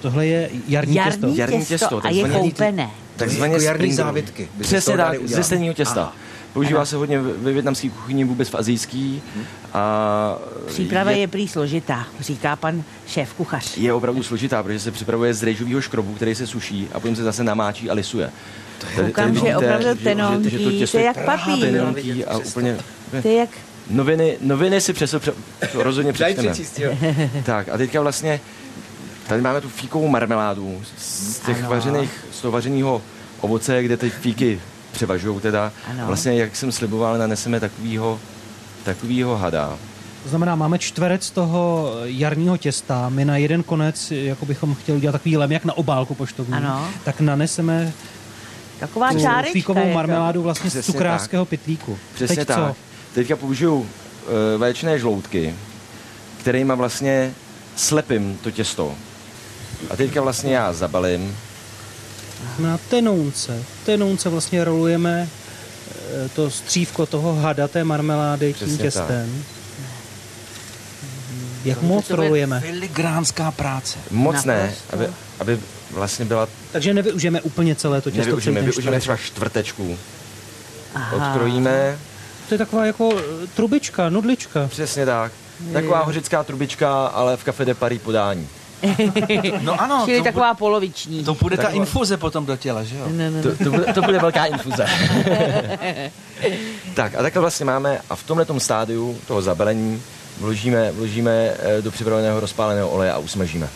Tohle 0.00 0.26
je 0.26 0.50
jarní, 0.68 0.94
těsto. 0.94 1.26
Jarní 1.26 1.38
Jarní 1.38 1.58
těsto, 1.58 1.74
těsto, 1.74 2.06
a 2.06 2.10
je 2.10 2.28
koupené. 2.28 2.90
Takzvaně 3.16 3.52
Jako 3.52 3.64
jarní 3.64 3.92
závitky 3.92 4.48
by 4.54 4.64
se 4.64 4.80
z 4.80 4.84
Přesně 4.84 4.96
tak, 4.96 5.28
ze 5.28 5.74
těsta. 5.74 6.02
Aha. 6.02 6.12
Používá 6.56 6.84
se 6.84 6.96
hodně 6.96 7.18
ve 7.20 7.52
větnamské 7.52 7.88
kuchyni, 7.90 8.24
vůbec 8.24 8.48
v 8.48 8.54
azijský. 8.54 9.22
A 9.72 10.38
Příprava 10.66 11.10
je, 11.10 11.18
je 11.18 11.28
prý 11.28 11.48
složitá, 11.48 12.06
říká 12.20 12.56
pan 12.56 12.82
šéf 13.06 13.32
kuchař. 13.34 13.76
je 13.76 13.92
opravdu 13.92 14.22
složitá, 14.22 14.62
protože 14.62 14.80
se 14.80 14.90
připravuje 14.90 15.34
z 15.34 15.42
rejžového 15.42 15.80
škrobu, 15.80 16.14
který 16.14 16.34
se 16.34 16.46
suší 16.46 16.88
a 16.92 17.00
potom 17.00 17.16
se 17.16 17.22
zase 17.22 17.44
namáčí 17.44 17.90
a 17.90 17.94
lisuje. 17.94 18.30
Tady- 18.80 18.94
Koukám, 19.06 19.12
tady 19.24 19.34
že 19.34 19.40
vidíte, 19.40 19.56
opravdu 19.56 19.82
že- 19.84 19.88
že- 19.94 19.98
že 19.98 20.04
tenonký, 20.04 20.78
těsto 20.78 20.96
to 20.96 21.00
je 21.00 21.04
jak 21.04 21.24
papír. 21.24 21.70
Tenonký 21.70 22.24
a 22.24 22.38
úplně... 22.38 22.76
To 23.22 23.28
je 23.28 23.34
jak 23.34 23.50
Noviny, 23.90 24.36
noviny 24.40 24.80
si 24.80 24.92
přes, 24.92 25.14
pře, 25.18 25.32
to 25.72 25.82
rozhodně 25.82 26.12
přečteme. 26.12 26.52
Tak 27.44 27.68
a 27.68 27.76
teďka 27.78 28.00
vlastně 28.00 28.40
tady 29.28 29.42
máme 29.42 29.60
tu 29.60 29.68
fíkovou 29.68 30.08
marmeládu 30.08 30.82
z 30.98 31.38
těch 31.40 31.58
Ano. 31.58 31.70
vařených, 31.70 32.10
z 32.32 32.40
toho 32.40 32.52
vařeného 32.52 33.02
ovoce, 33.40 33.82
kde 33.82 33.96
ty 33.96 34.10
fíky 34.10 34.60
převažují 34.96 35.40
teda. 35.40 35.72
Ano. 35.90 36.06
Vlastně, 36.06 36.34
jak 36.34 36.56
jsem 36.56 36.72
sliboval, 36.72 37.18
naneseme 37.18 37.60
takovýho, 37.60 38.20
takovýho 38.84 39.36
hada. 39.36 39.78
To 40.22 40.28
znamená, 40.28 40.54
máme 40.54 40.78
čtverec 40.78 41.30
toho 41.30 41.92
jarního 42.04 42.56
těsta, 42.56 43.08
my 43.08 43.24
na 43.24 43.36
jeden 43.36 43.62
konec, 43.62 44.10
jako 44.10 44.46
bychom 44.46 44.74
chtěli 44.74 44.98
udělat 44.98 45.12
takový 45.12 45.36
lem, 45.36 45.52
jak 45.52 45.64
na 45.64 45.76
obálku 45.76 46.14
poštovní, 46.14 46.54
Ano. 46.54 46.88
tak 47.04 47.20
naneseme 47.20 47.92
taková 48.80 49.12
tu 49.12 49.20
čárečka. 49.20 49.52
fíkovou 49.52 49.92
marmeládu 49.92 50.42
vlastně 50.42 50.70
z 50.70 50.72
Přesně 50.72 50.92
cukrářského 50.92 51.44
pytlíku. 51.44 51.98
Přesně 52.14 52.36
Teď 52.36 52.48
tak. 52.48 52.56
co? 52.56 52.76
Teďka 53.14 53.36
použiju 53.36 53.74
uh, 53.74 53.86
vaječné 54.58 54.98
žloutky, 54.98 55.54
kterýma 56.40 56.74
vlastně 56.74 57.32
slepím 57.76 58.38
to 58.42 58.50
těsto. 58.50 58.94
A 59.90 59.96
teďka 59.96 60.20
vlastně 60.22 60.54
já 60.56 60.72
zabalím. 60.72 61.36
Na 62.58 62.78
tenounce. 62.78 63.62
Tenounce 63.86 64.28
vlastně 64.28 64.64
rolujeme 64.64 65.28
eh, 66.24 66.28
to 66.28 66.50
střívko 66.50 67.06
toho 67.06 67.34
hada 67.34 67.68
té 67.68 67.84
marmelády 67.84 68.52
tím 68.54 68.66
Přesně 68.68 68.82
těstem. 68.84 69.44
Jak 71.64 71.78
To 71.78 71.86
moc 71.86 72.08
to 72.08 72.16
rolujeme? 72.16 72.60
Filigránská 72.60 73.50
práce. 73.50 73.98
Moc 74.10 74.44
ne, 74.44 74.74
aby, 74.92 75.06
aby 75.40 75.58
vlastně 75.90 76.24
byla, 76.24 76.48
Takže 76.72 76.94
nevyužijeme 76.94 77.40
úplně 77.40 77.74
celé 77.74 78.00
to 78.00 78.10
těsto. 78.10 78.24
nevyužijeme, 78.26 78.60
využijeme 78.62 79.00
třeba 79.00 79.16
čtvrtečku. 79.16 79.98
Aha. 80.94 81.16
Odkrojíme, 81.16 81.98
To 82.48 82.54
je 82.54 82.58
taková 82.58 82.86
jako 82.86 83.10
eh, 83.18 83.46
trubička, 83.54 84.08
nudlička. 84.08 84.68
přesně 84.68 85.06
tak. 85.06 85.32
Taková 85.72 86.02
hořická 86.04 86.44
trubička, 86.44 87.06
ale 87.06 87.36
v 87.36 87.44
Café 87.44 87.64
de 87.64 87.74
Paris 87.74 88.02
podání. 88.02 88.48
No 89.60 89.80
ano, 89.80 90.02
Čili 90.04 90.18
to, 90.18 90.24
taková 90.24 90.54
poloviční. 90.54 91.24
to 91.24 91.34
ta 91.34 91.48
Taková- 91.50 91.70
infuze 91.70 92.16
potom 92.16 92.46
do 92.46 92.56
těla, 92.56 92.84
že 92.84 92.96
jo? 92.96 93.04
No, 93.08 93.30
no, 93.30 93.36
no. 93.36 93.42
To, 93.42 93.64
to, 93.64 93.70
bude, 93.70 93.92
to 93.92 94.02
bude 94.02 94.18
velká 94.18 94.44
infuze. 94.44 94.86
tak 96.94 97.14
a 97.14 97.22
takhle 97.22 97.40
vlastně 97.40 97.66
máme 97.66 98.00
a 98.10 98.16
v 98.16 98.22
tomhle 98.22 98.46
stádiu 98.58 99.18
toho 99.28 99.42
zabelení 99.42 100.02
vložíme, 100.40 100.92
vložíme 100.92 101.30
eh, 101.58 101.82
do 101.82 101.90
připraveného 101.90 102.40
rozpáleného 102.40 102.88
oleje 102.90 103.12
a 103.12 103.18
usmažíme. 103.18 103.68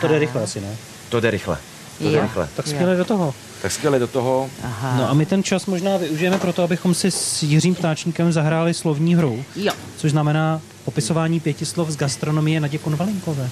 To 0.00 0.08
jde 0.08 0.18
rychle 0.18 0.42
asi, 0.42 0.60
ne? 0.60 0.76
To 1.08 1.20
jde 1.20 1.30
rychle. 1.30 1.58
To 1.98 2.10
jde 2.10 2.20
rychle. 2.20 2.48
Tak 2.56 2.66
skvěle 2.66 2.96
do 2.96 3.04
toho. 3.04 3.34
Tak 3.62 3.72
skvěle 3.72 3.98
do 3.98 4.06
toho. 4.06 4.50
Aha. 4.64 4.96
No 4.98 5.10
a 5.10 5.14
my 5.14 5.26
ten 5.26 5.42
čas 5.42 5.66
možná 5.66 5.96
využijeme 5.96 6.38
pro 6.38 6.52
to, 6.52 6.62
abychom 6.62 6.94
si 6.94 7.10
s 7.10 7.42
Jiřím 7.42 7.74
Ptáčníkem 7.74 8.32
zahráli 8.32 8.74
slovní 8.74 9.14
hru, 9.14 9.44
Jo. 9.56 9.72
což 9.96 10.10
znamená 10.10 10.60
popisování 10.84 11.40
pěti 11.40 11.66
slov 11.66 11.88
z 11.88 11.96
gastronomie 11.96 12.60
Nadě 12.60 12.78
Konvalinkové. 12.78 13.48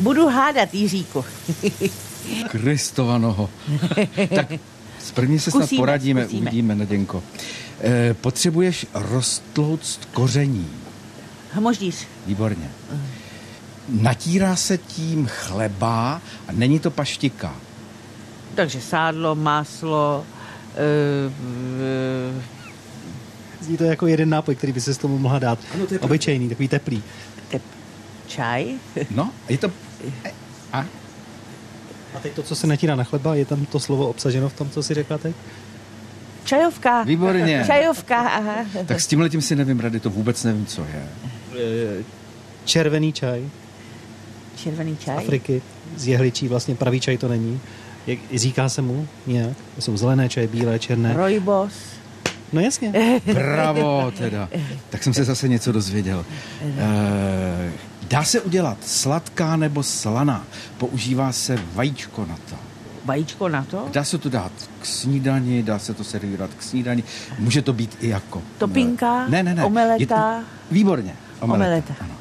Budu 0.00 0.28
hádat, 0.28 0.74
Jiříku. 0.74 1.24
Kristovanoho. 2.48 3.50
tak 4.34 4.52
s 5.00 5.10
první 5.10 5.38
se 5.38 5.50
snad 5.50 5.60
Zkusíme, 5.60 5.78
poradíme, 5.80 6.22
zkusíme. 6.22 6.40
uvidíme, 6.40 6.74
Naděnko. 6.74 7.22
E, 7.80 8.14
potřebuješ 8.14 8.86
roztlouct 8.94 10.04
koření. 10.12 10.70
Hmoždíř. 11.52 12.06
Výborně. 12.26 12.70
Natírá 13.88 14.56
se 14.56 14.78
tím 14.78 15.26
chleba 15.26 16.22
a 16.48 16.52
není 16.52 16.78
to 16.78 16.90
paštika. 16.90 17.54
Takže 18.54 18.80
sádlo, 18.80 19.34
máslo, 19.34 20.24
uh, 21.26 21.32
uh, 22.36 22.42
Zní 23.60 23.76
to 23.76 23.84
jako 23.84 24.06
jeden 24.06 24.28
nápoj, 24.28 24.54
který 24.54 24.72
by 24.72 24.80
se 24.80 24.94
s 24.94 24.98
tomu 24.98 25.18
mohla 25.18 25.38
dát. 25.38 25.58
Ano, 25.74 25.86
to 25.86 25.94
je 25.94 26.00
Obyčejný, 26.00 26.48
takový 26.48 26.68
teplý. 26.68 27.02
Čaj. 28.28 28.74
No, 29.10 29.30
je 29.48 29.58
to... 29.58 29.70
A? 30.72 30.84
A 32.14 32.20
teď 32.22 32.32
to, 32.32 32.42
co 32.42 32.56
se 32.56 32.66
natírá 32.66 32.96
na 32.96 33.04
chleba, 33.04 33.34
je 33.34 33.44
tam 33.44 33.66
to 33.66 33.80
slovo 33.80 34.08
obsaženo 34.08 34.48
v 34.48 34.52
tom, 34.52 34.70
co 34.70 34.82
si 34.82 34.94
řekla 34.94 35.18
teď? 35.18 35.36
Čajovka. 36.44 37.02
Výborně. 37.02 37.64
Čajovka, 37.66 38.16
aha. 38.16 38.54
Tak 38.86 39.00
s 39.00 39.06
tímhle 39.06 39.28
tím 39.28 39.42
si 39.42 39.56
nevím 39.56 39.80
rady, 39.80 40.00
to 40.00 40.10
vůbec 40.10 40.44
nevím, 40.44 40.66
co 40.66 40.82
je. 40.82 41.08
Eh, 42.00 42.04
Červený 42.64 43.12
čaj 43.12 43.42
Červený 44.56 44.96
z 44.96 45.04
čaj. 45.04 45.16
Afriky, 45.16 45.62
z 45.96 46.06
jehličí, 46.08 46.48
vlastně 46.48 46.74
pravý 46.74 47.00
čaj 47.00 47.18
to 47.18 47.28
není. 47.28 47.60
Jak, 48.06 48.18
říká 48.34 48.68
se 48.68 48.82
mu 48.82 49.08
nějak? 49.26 49.56
To 49.76 49.82
jsou 49.82 49.96
zelené 49.96 50.28
čaje, 50.28 50.46
bílé, 50.46 50.78
černé. 50.78 51.14
Rojbos. 51.16 51.72
No 52.52 52.60
jasně. 52.60 53.20
Bravo, 53.34 54.12
teda. 54.18 54.48
Tak 54.90 55.02
jsem 55.02 55.14
se 55.14 55.24
zase 55.24 55.48
něco 55.48 55.72
dozvěděl. 55.72 56.24
E, 56.78 57.72
dá 58.10 58.24
se 58.24 58.40
udělat 58.40 58.78
sladká 58.86 59.56
nebo 59.56 59.82
slaná. 59.82 60.44
Používá 60.78 61.32
se 61.32 61.58
vajíčko 61.74 62.26
na 62.26 62.36
to. 62.50 62.56
Vajíčko 63.04 63.48
na 63.48 63.64
to. 63.64 63.88
Dá 63.92 64.04
se 64.04 64.18
to 64.18 64.28
dát 64.28 64.52
k 64.82 64.86
snídani, 64.86 65.62
dá 65.62 65.78
se 65.78 65.94
to 65.94 66.04
servírovat 66.04 66.50
k 66.54 66.62
snídani. 66.62 67.04
Může 67.38 67.62
to 67.62 67.72
být 67.72 67.96
i 68.00 68.08
jako... 68.08 68.42
Topinka, 68.58 69.28
Ne, 69.28 69.42
ne, 69.42 69.54
ne. 69.54 69.64
omeleta. 69.64 69.96
Je 70.00 70.06
to, 70.06 70.46
výborně. 70.70 71.16
Omeleta. 71.40 71.64
Omeleta. 71.66 71.94
Ano. 72.00 72.14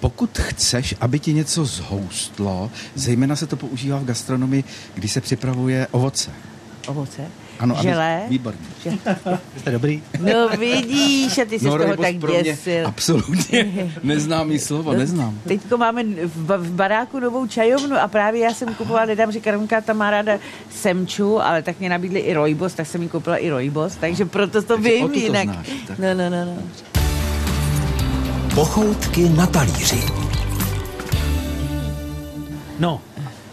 Pokud 0.00 0.38
chceš, 0.38 0.94
aby 1.00 1.18
ti 1.18 1.32
něco 1.32 1.64
zhoustlo, 1.64 2.70
zejména 2.94 3.36
se 3.36 3.46
to 3.46 3.56
používá 3.56 3.98
v 3.98 4.04
gastronomii, 4.04 4.64
když 4.94 5.12
se 5.12 5.20
připravuje 5.20 5.86
ovoce. 5.90 6.30
Ovoce. 6.86 7.22
Ano, 7.64 7.74
aby- 7.78 7.88
Želé. 7.88 8.22
Výborně. 8.28 8.58
Jste 9.58 9.70
dobrý? 9.70 10.02
No 10.20 10.48
vidíš, 10.58 11.38
a 11.38 11.44
ty 11.44 11.58
jsi 11.58 11.64
z 11.64 11.68
toho 11.68 11.96
tak 11.96 12.16
děsil. 12.44 12.86
absolutně 12.86 13.90
neznámý 14.02 14.58
slovo, 14.58 14.92
neznám. 14.92 15.38
Teďko 15.48 15.78
máme 15.78 16.04
v, 16.24 16.56
v 16.56 16.70
baráku 16.70 17.20
novou 17.20 17.46
čajovnu 17.46 17.96
a 17.96 18.08
právě 18.08 18.40
já 18.40 18.54
jsem 18.54 18.74
kupovala, 18.74 19.04
nedám, 19.06 19.32
že 19.32 19.40
Karunka 19.40 19.80
tam 19.80 19.96
má 19.96 20.10
ráda 20.10 20.38
semču, 20.70 21.40
ale 21.42 21.62
tak 21.62 21.80
mě 21.80 21.88
nabídli 21.88 22.20
i 22.20 22.34
rojbos, 22.34 22.74
tak 22.74 22.86
jsem 22.86 23.02
jí 23.02 23.08
koupila 23.08 23.36
i 23.36 23.50
rojbos, 23.50 23.96
takže 23.96 24.24
proto 24.24 24.62
to 24.62 24.74
Takže 24.76 24.90
vím 24.90 25.14
jinak. 25.14 25.44
znáš, 25.44 25.68
tak. 25.86 25.98
No, 25.98 26.14
no, 26.14 26.30
no, 26.30 26.44
no. 26.44 26.62
Pochoutky 28.54 29.28
na 29.28 29.46
talíři. 29.46 30.02
No, 32.78 33.00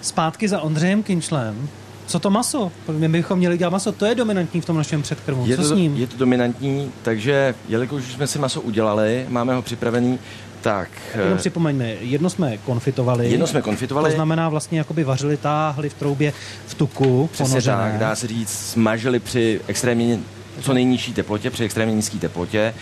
zpátky 0.01 0.47
za 0.47 0.61
Ondřejem 0.61 1.03
Kinčlem. 1.03 1.69
Co 2.11 2.19
to 2.19 2.29
maso? 2.29 2.71
My 2.91 3.07
bychom 3.09 3.39
měli 3.39 3.57
dělat 3.57 3.69
maso, 3.69 3.91
to 3.91 4.05
je 4.05 4.15
dominantní 4.15 4.61
v 4.61 4.65
tom 4.65 4.77
našem 4.77 5.01
předkrmu. 5.01 5.45
Je 5.47 5.55
Co 5.57 5.61
to, 5.61 5.67
s 5.67 5.71
ním? 5.71 5.95
je 5.97 6.07
to 6.07 6.17
dominantní, 6.17 6.91
takže 7.01 7.55
jelikož 7.69 8.03
jsme 8.03 8.27
si 8.27 8.39
maso 8.39 8.61
udělali, 8.61 9.25
máme 9.29 9.55
ho 9.55 9.61
připravený, 9.61 10.19
tak 10.61 10.89
Jenom 11.15 11.33
eh, 11.33 11.37
připomeňme, 11.37 11.85
jedno 11.89 12.29
jsme 12.29 12.57
konfitovali. 12.57 13.29
jedno 13.31 13.47
jsme 13.47 13.61
konfitovali. 13.61 14.09
To 14.09 14.15
znamená 14.15 14.49
vlastně 14.49 14.77
jakoby 14.77 15.03
vařili, 15.03 15.37
táhli 15.37 15.89
v 15.89 15.93
troubě 15.93 16.33
v 16.67 16.73
tuku, 16.73 17.29
Přesně 17.33 17.49
ponořené. 17.51 17.77
tak, 17.91 17.97
dá 17.99 18.15
se 18.15 18.27
říct, 18.27 18.49
smažili 18.49 19.19
při 19.19 19.61
extrémně 19.67 20.19
co 20.61 20.73
nejnižší 20.73 21.13
teplotě, 21.13 21.49
při 21.49 21.63
extrémně 21.63 21.95
nízké 21.95 22.17
teplotě. 22.17 22.73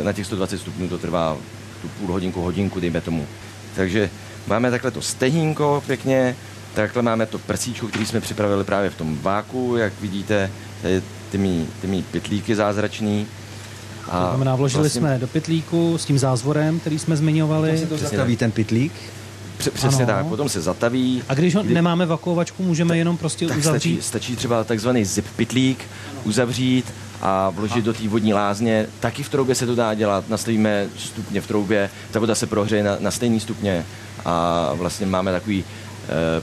Eh, 0.00 0.04
Na 0.04 0.12
těch 0.12 0.26
120 0.26 0.58
stupňů 0.58 0.88
to 0.88 0.98
trvá 0.98 1.36
tu 1.82 1.88
půl 1.88 2.12
hodinku, 2.12 2.40
hodinku, 2.42 2.80
dejme 2.80 3.00
tomu. 3.00 3.26
Takže 3.76 4.10
máme 4.46 4.70
takhle 4.70 4.90
to 4.90 5.02
stehínko 5.02 5.82
pěkně, 5.86 6.36
takhle 6.74 7.02
máme 7.02 7.26
to 7.26 7.38
prsíčko, 7.38 7.86
který 7.86 8.06
jsme 8.06 8.20
připravili 8.20 8.64
právě 8.64 8.90
v 8.90 8.94
tom 8.94 9.18
váku, 9.22 9.76
jak 9.76 9.92
vidíte, 10.00 10.50
tady 10.82 11.02
ty 11.30 11.38
mý, 11.38 11.66
ty 11.80 11.86
mý 11.86 12.02
pytlíky 12.02 12.54
zázračný. 12.54 13.26
To 14.04 14.28
znamená, 14.28 14.56
vložili 14.56 14.82
vlastně... 14.82 15.00
jsme 15.00 15.18
do 15.18 15.26
pytlíku 15.26 15.98
s 15.98 16.04
tím 16.04 16.18
zázvorem, 16.18 16.80
který 16.80 16.98
jsme 16.98 17.16
zmiňovali. 17.16 17.78
Se 17.78 17.86
to 17.86 17.98
zataví 17.98 18.36
ten 18.36 18.50
pytlík? 18.50 18.92
Přesně 19.58 20.04
ano. 20.04 20.14
tak, 20.14 20.26
potom 20.26 20.48
se 20.48 20.60
zataví. 20.60 21.22
A 21.28 21.34
když 21.34 21.54
ho 21.54 21.62
kdy... 21.62 21.74
nemáme 21.74 22.06
vakuovačku, 22.06 22.62
můžeme 22.62 22.88
tak, 22.88 22.98
jenom 22.98 23.16
prostě 23.16 23.46
tak 23.46 23.58
uzavřít? 23.58 24.02
Stačí, 24.02 24.08
stačí 24.08 24.36
třeba 24.36 24.64
takzvaný 24.64 25.04
zip 25.04 25.26
pytlík, 25.36 25.84
uzavřít 26.24 26.92
a 27.20 27.50
vložit 27.50 27.82
a. 27.82 27.84
do 27.84 27.92
té 27.92 28.08
vodní 28.08 28.34
lázně. 28.34 28.86
Taky 29.00 29.22
v 29.22 29.28
troubě 29.28 29.54
se 29.54 29.66
to 29.66 29.74
dá 29.74 29.94
dělat, 29.94 30.28
nastavíme 30.28 30.86
stupně 30.98 31.40
v 31.40 31.46
troubě, 31.46 31.90
ta 32.10 32.20
voda 32.20 32.34
se 32.34 32.46
prohřeje 32.46 32.82
na, 32.82 32.96
na 33.00 33.10
stejný 33.10 33.40
stupně 33.40 33.84
a 34.24 34.70
vlastně 34.74 35.06
máme 35.06 35.32
takový 35.32 35.64
Eh, 35.64 35.81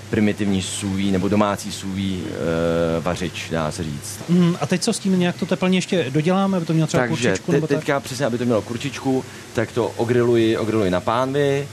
primitivní 0.09 0.61
sůví 0.61 1.11
nebo 1.11 1.27
domácí 1.27 1.71
sůví 1.71 2.23
e, 2.25 2.99
vařič, 3.01 3.49
dá 3.51 3.71
se 3.71 3.83
říct. 3.83 4.19
Mm, 4.29 4.55
a 4.61 4.65
teď 4.65 4.81
co 4.81 4.93
s 4.93 4.99
tím 4.99 5.19
nějak 5.19 5.35
to 5.39 5.45
teplně 5.45 5.77
ještě 5.77 6.05
doděláme, 6.09 6.57
aby 6.57 6.65
to 6.65 6.73
mělo 6.73 6.87
třeba 6.87 7.07
Takže 7.07 7.29
kurčičku? 7.29 7.51
te, 7.51 7.57
nebo 7.57 7.67
teďka 7.67 7.93
tak? 7.93 8.03
přesně, 8.03 8.25
aby 8.25 8.37
to 8.37 8.45
mělo 8.45 8.61
kurčičku, 8.61 9.25
tak 9.53 9.71
to 9.71 9.87
ogriluji, 9.87 10.57
ogriluji 10.57 10.91
na 10.91 10.99
pánvi 10.99 11.67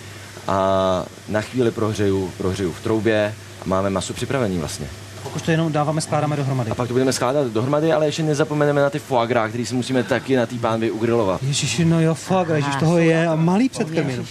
a 0.49 1.05
na 1.29 1.41
chvíli 1.41 1.71
prohřeju, 1.71 2.33
prohřeju 2.39 2.73
v 2.73 2.81
troubě 2.81 3.35
a 3.63 3.69
máme 3.69 3.91
maso 3.91 4.13
připravený 4.13 4.59
vlastně. 4.59 4.87
Pokud 5.23 5.43
to 5.43 5.51
jenom 5.51 5.73
dáváme, 5.73 6.01
skládáme 6.01 6.37
dohromady. 6.37 6.71
A 6.71 6.75
pak 6.75 6.89
to 6.89 6.95
budeme 6.95 7.13
skládat 7.13 7.47
dohromady, 7.47 7.93
ale 7.93 8.07
ještě 8.07 8.23
nezapomeneme 8.23 8.81
na 8.83 8.91
ty 8.91 8.99
foie 8.99 9.29
gras, 9.29 9.49
který 9.49 9.67
si 9.67 9.75
musíme 9.75 10.03
taky 10.03 10.37
na 10.37 10.47
té 10.47 10.55
pánvi 10.55 10.91
ugrilovat. 10.91 11.43
Ježiši, 11.43 11.85
no 11.85 12.01
jo, 12.01 12.15
foie 12.15 12.45
gras, 12.45 12.57
ježiš, 12.57 12.77
toho 12.77 12.99
je 12.99 13.27
a 13.29 13.35
malý 13.35 13.69
předkrmil. 13.69 14.25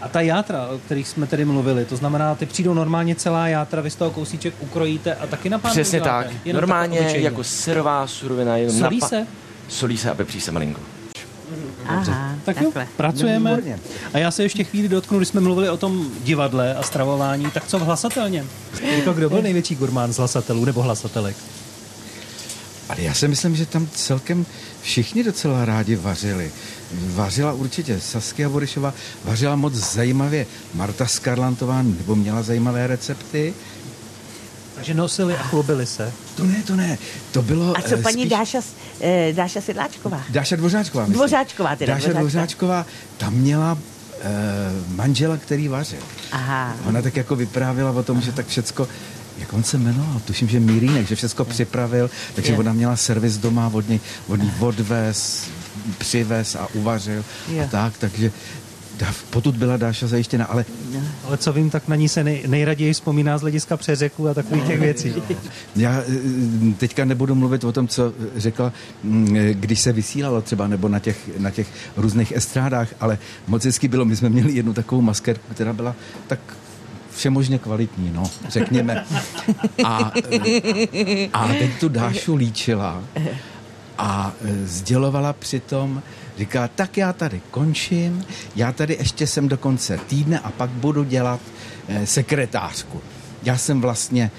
A 0.00 0.08
ta 0.08 0.20
játra, 0.20 0.68
o 0.68 0.78
kterých 0.78 1.08
jsme 1.08 1.26
tady 1.26 1.44
mluvili, 1.44 1.84
to 1.84 1.96
znamená, 1.96 2.34
ty 2.34 2.46
přijdou 2.46 2.74
normálně 2.74 3.14
celá 3.14 3.48
játra, 3.48 3.82
vy 3.82 3.90
z 3.90 3.96
toho 3.96 4.10
kousíček 4.10 4.54
ukrojíte 4.60 5.14
a 5.14 5.26
taky 5.26 5.50
na 5.50 5.58
Přesně 5.58 6.00
tak. 6.00 6.26
Jenom 6.44 6.60
normálně 6.60 6.98
jako 7.14 7.44
syrová 7.44 8.06
surovina. 8.06 8.56
Jenom 8.56 8.78
Solí 8.78 9.00
napa- 9.00 9.08
se? 9.08 9.26
Solí 9.68 9.98
se 9.98 10.10
a 10.10 10.14
pepří 10.14 10.40
se 10.40 10.52
malinko. 10.52 10.80
Aha, 11.86 12.34
tak 12.44 12.60
jo, 12.60 12.72
pracujeme. 12.96 13.62
A 14.14 14.18
já 14.18 14.30
se 14.30 14.42
ještě 14.42 14.64
chvíli 14.64 14.88
dotknu, 14.88 15.18
když 15.18 15.28
jsme 15.28 15.40
mluvili 15.40 15.70
o 15.70 15.76
tom 15.76 16.10
divadle 16.24 16.74
a 16.74 16.82
stravování, 16.82 17.50
tak 17.50 17.66
co 17.66 17.78
v 17.78 17.82
hlasatelně? 17.82 18.44
Jako 18.96 19.12
kdo 19.12 19.30
byl 19.30 19.42
největší 19.42 19.74
gurmán 19.74 20.12
z 20.12 20.16
hlasatelů 20.18 20.64
nebo 20.64 20.82
hlasatelek? 20.82 21.36
Ale 22.88 23.02
já 23.02 23.14
si 23.14 23.28
myslím, 23.28 23.56
že 23.56 23.66
tam 23.66 23.88
celkem 23.92 24.46
všichni 24.82 25.24
docela 25.24 25.64
rádi 25.64 25.96
vařili. 25.96 26.52
Vařila 26.92 27.52
určitě 27.52 28.00
Saskia 28.00 28.48
Borišová, 28.48 28.94
vařila 29.24 29.56
moc 29.56 29.74
zajímavě 29.74 30.46
Marta 30.74 31.06
Skarlantová, 31.06 31.82
nebo 31.82 32.16
měla 32.16 32.42
zajímavé 32.42 32.86
recepty. 32.86 33.54
Takže 34.74 34.94
nosili 34.94 35.34
a 35.34 35.42
chlubili 35.42 35.86
se. 35.86 36.12
To 36.36 36.44
ne, 36.44 36.62
to 36.66 36.76
ne. 36.76 36.98
To 37.32 37.42
bylo... 37.42 37.78
A 37.78 37.82
co 37.82 37.94
eh, 37.94 38.02
paní 38.02 38.22
spíš... 38.22 38.30
Dáša, 38.30 38.60
eh, 39.00 39.32
Dáša 39.32 39.60
Sedláčková? 39.60 40.20
Dáša 40.30 40.56
Dvořáčková. 40.56 41.04
Myslím. 41.04 41.14
Dvořáčková 41.14 41.76
teda. 41.76 41.94
Dáša 41.94 42.12
Dvořáčková, 42.12 42.86
tam 43.16 43.34
měla 43.34 43.78
eh, 44.20 44.24
manžela, 44.88 45.36
který 45.36 45.68
vařil. 45.68 46.00
Aha. 46.32 46.76
Ona 46.84 47.02
tak 47.02 47.16
jako 47.16 47.36
vyprávěla 47.36 47.90
o 47.90 48.02
tom, 48.02 48.20
že 48.20 48.32
tak 48.32 48.46
všecko 48.46 48.88
jak 49.38 49.52
on 49.52 49.62
se 49.62 49.78
jmenoval, 49.78 50.20
tuším, 50.24 50.48
že 50.48 50.60
Mírínek, 50.60 51.08
že 51.08 51.16
všechno 51.16 51.44
připravil, 51.44 52.10
takže 52.34 52.52
je. 52.52 52.58
ona 52.58 52.72
měla 52.72 52.96
servis 52.96 53.36
doma, 53.36 53.70
od 53.74 53.88
něj, 53.88 54.00
od 54.28 54.36
něj 54.36 54.50
odvez, 54.60 55.48
přivez 55.98 56.54
a 56.54 56.66
uvařil 56.74 57.24
je. 57.52 57.64
a 57.64 57.68
tak, 57.68 57.98
takže 57.98 58.32
potud 59.30 59.56
byla 59.56 59.76
Dáša 59.76 60.06
zajištěna, 60.06 60.44
ale... 60.44 60.64
Ale 61.24 61.36
co 61.36 61.52
vím, 61.52 61.70
tak 61.70 61.88
na 61.88 61.96
ní 61.96 62.08
se 62.08 62.24
nej, 62.24 62.44
nejraději 62.46 62.92
vzpomíná 62.92 63.38
z 63.38 63.40
hlediska 63.40 63.76
přeřeku 63.76 64.28
a 64.28 64.34
takových 64.34 64.64
těch 64.64 64.80
věcí. 64.80 65.14
Já 65.76 66.00
eh, 66.00 66.74
teďka 66.78 67.04
nebudu 67.04 67.34
mluvit 67.34 67.64
o 67.64 67.72
tom, 67.72 67.88
co 67.88 68.12
řekla, 68.36 68.72
mm, 69.02 69.36
když 69.52 69.80
se 69.80 69.92
vysílalo 69.92 70.42
třeba, 70.42 70.66
nebo 70.66 70.88
na 70.88 70.98
těch, 70.98 71.30
na 71.38 71.50
těch 71.50 71.68
různých 71.96 72.32
estrádách, 72.32 72.88
ale 73.00 73.18
moc 73.46 73.64
hezky 73.64 73.88
bylo, 73.88 74.04
my 74.04 74.16
jsme 74.16 74.28
měli 74.28 74.52
jednu 74.52 74.72
takovou 74.72 75.02
maskerku, 75.02 75.54
která 75.54 75.72
byla 75.72 75.94
tak 76.26 76.40
všemožně 77.16 77.58
kvalitní, 77.58 78.10
no, 78.14 78.30
řekněme. 78.48 79.04
A, 79.84 80.12
a 81.32 81.48
teď 81.48 81.70
tu 81.80 81.88
Dášu 81.88 82.34
líčila 82.34 83.02
a 83.98 84.32
e, 84.44 84.66
sdělovala 84.66 85.32
přitom, 85.32 86.02
říká, 86.38 86.68
tak 86.68 86.96
já 86.96 87.12
tady 87.12 87.40
končím, 87.50 88.24
já 88.56 88.72
tady 88.72 88.96
ještě 89.00 89.26
jsem 89.26 89.48
do 89.48 89.56
konce 89.56 89.98
týdne 90.06 90.38
a 90.38 90.50
pak 90.50 90.70
budu 90.70 91.04
dělat 91.04 91.40
eh, 91.88 92.06
sekretářku. 92.06 93.00
Já 93.42 93.56
jsem 93.56 93.80
vlastně 93.80 94.30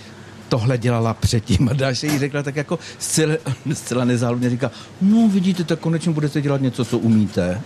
tohle 0.49 0.77
dělala 0.77 1.13
předtím 1.13 1.69
a 1.69 1.73
Dáša 1.73 2.07
jí 2.07 2.19
řekla 2.19 2.43
tak 2.43 2.55
jako 2.55 2.79
zcela, 2.99 3.35
zcela 3.73 4.05
nezáludně, 4.05 4.49
říká, 4.49 4.71
no 5.01 5.27
vidíte, 5.27 5.63
tak 5.63 5.79
konečně 5.79 6.11
budete 6.11 6.41
dělat 6.41 6.61
něco, 6.61 6.85
co 6.85 6.97
umíte. 6.97 7.61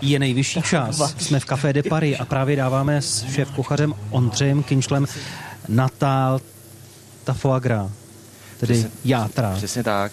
Je 0.00 0.18
nejvyšší 0.18 0.62
čas. 0.62 1.14
Jsme 1.18 1.40
v 1.40 1.44
Café 1.44 1.72
de 1.72 1.82
Paris 1.82 2.16
a 2.20 2.24
právě 2.24 2.56
dáváme 2.56 3.02
s 3.02 3.24
šéf 3.34 3.50
kuchařem 3.50 3.94
Ondřejem 4.10 4.62
Kinčlem 4.62 5.06
Natal 5.68 6.40
ta 7.24 7.32
foie 7.34 7.60
gras, 7.60 7.90
tedy 8.60 8.74
Přesně, 8.74 8.90
játra. 9.04 9.54
Přesně 9.56 9.82
tak. 9.82 10.12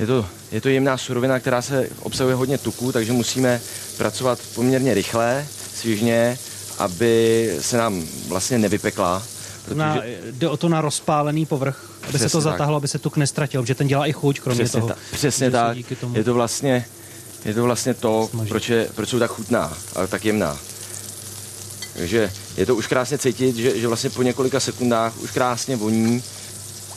Je 0.00 0.06
to, 0.06 0.26
je 0.52 0.60
to 0.60 0.68
jemná 0.68 0.98
surovina, 0.98 1.40
která 1.40 1.62
se 1.62 1.88
obsahuje 2.00 2.34
hodně 2.34 2.58
tuku, 2.58 2.92
takže 2.92 3.12
musíme 3.12 3.60
pracovat 3.96 4.38
poměrně 4.54 4.94
rychle, 4.94 5.46
svěžně, 5.74 6.38
aby 6.78 7.50
se 7.60 7.76
nám 7.76 8.02
vlastně 8.28 8.58
nevypekla. 8.58 9.22
Protože... 9.64 9.74
Na, 9.74 9.96
jde 10.30 10.48
o 10.48 10.56
to 10.56 10.68
na 10.68 10.80
rozpálený 10.80 11.46
povrch, 11.46 11.90
aby 12.02 12.08
Přesně 12.08 12.28
se 12.28 12.32
to 12.32 12.40
zatáhlo, 12.40 12.76
tak. 12.76 12.80
aby 12.80 12.88
se 12.88 12.98
tuk 12.98 13.16
nestratil, 13.16 13.66
že 13.66 13.74
ten 13.74 13.86
dělá 13.86 14.06
i 14.06 14.12
chuť, 14.12 14.40
kromě 14.40 14.64
Přesně 14.64 14.80
toho. 14.80 14.88
Ta, 14.88 14.96
přesně 15.12 15.50
tak. 15.50 15.76
Tomu... 16.00 16.16
Je 16.16 16.24
to 16.24 16.34
vlastně, 16.34 16.84
je 17.44 17.54
to 17.54 17.64
vlastně 17.64 17.94
to, 17.94 18.30
proč, 18.48 18.68
je, 18.68 18.88
proč 18.94 19.08
jsou 19.08 19.18
tak 19.18 19.30
chutná 19.30 19.72
a 19.96 20.06
tak 20.06 20.24
jemná. 20.24 20.58
Takže 21.96 22.32
je 22.56 22.66
to 22.66 22.76
už 22.76 22.86
krásně 22.86 23.18
cítit, 23.18 23.56
že, 23.56 23.78
že 23.78 23.88
vlastně 23.88 24.10
po 24.10 24.22
několika 24.22 24.60
sekundách 24.60 25.18
už 25.20 25.30
krásně 25.30 25.76
voní 25.76 26.22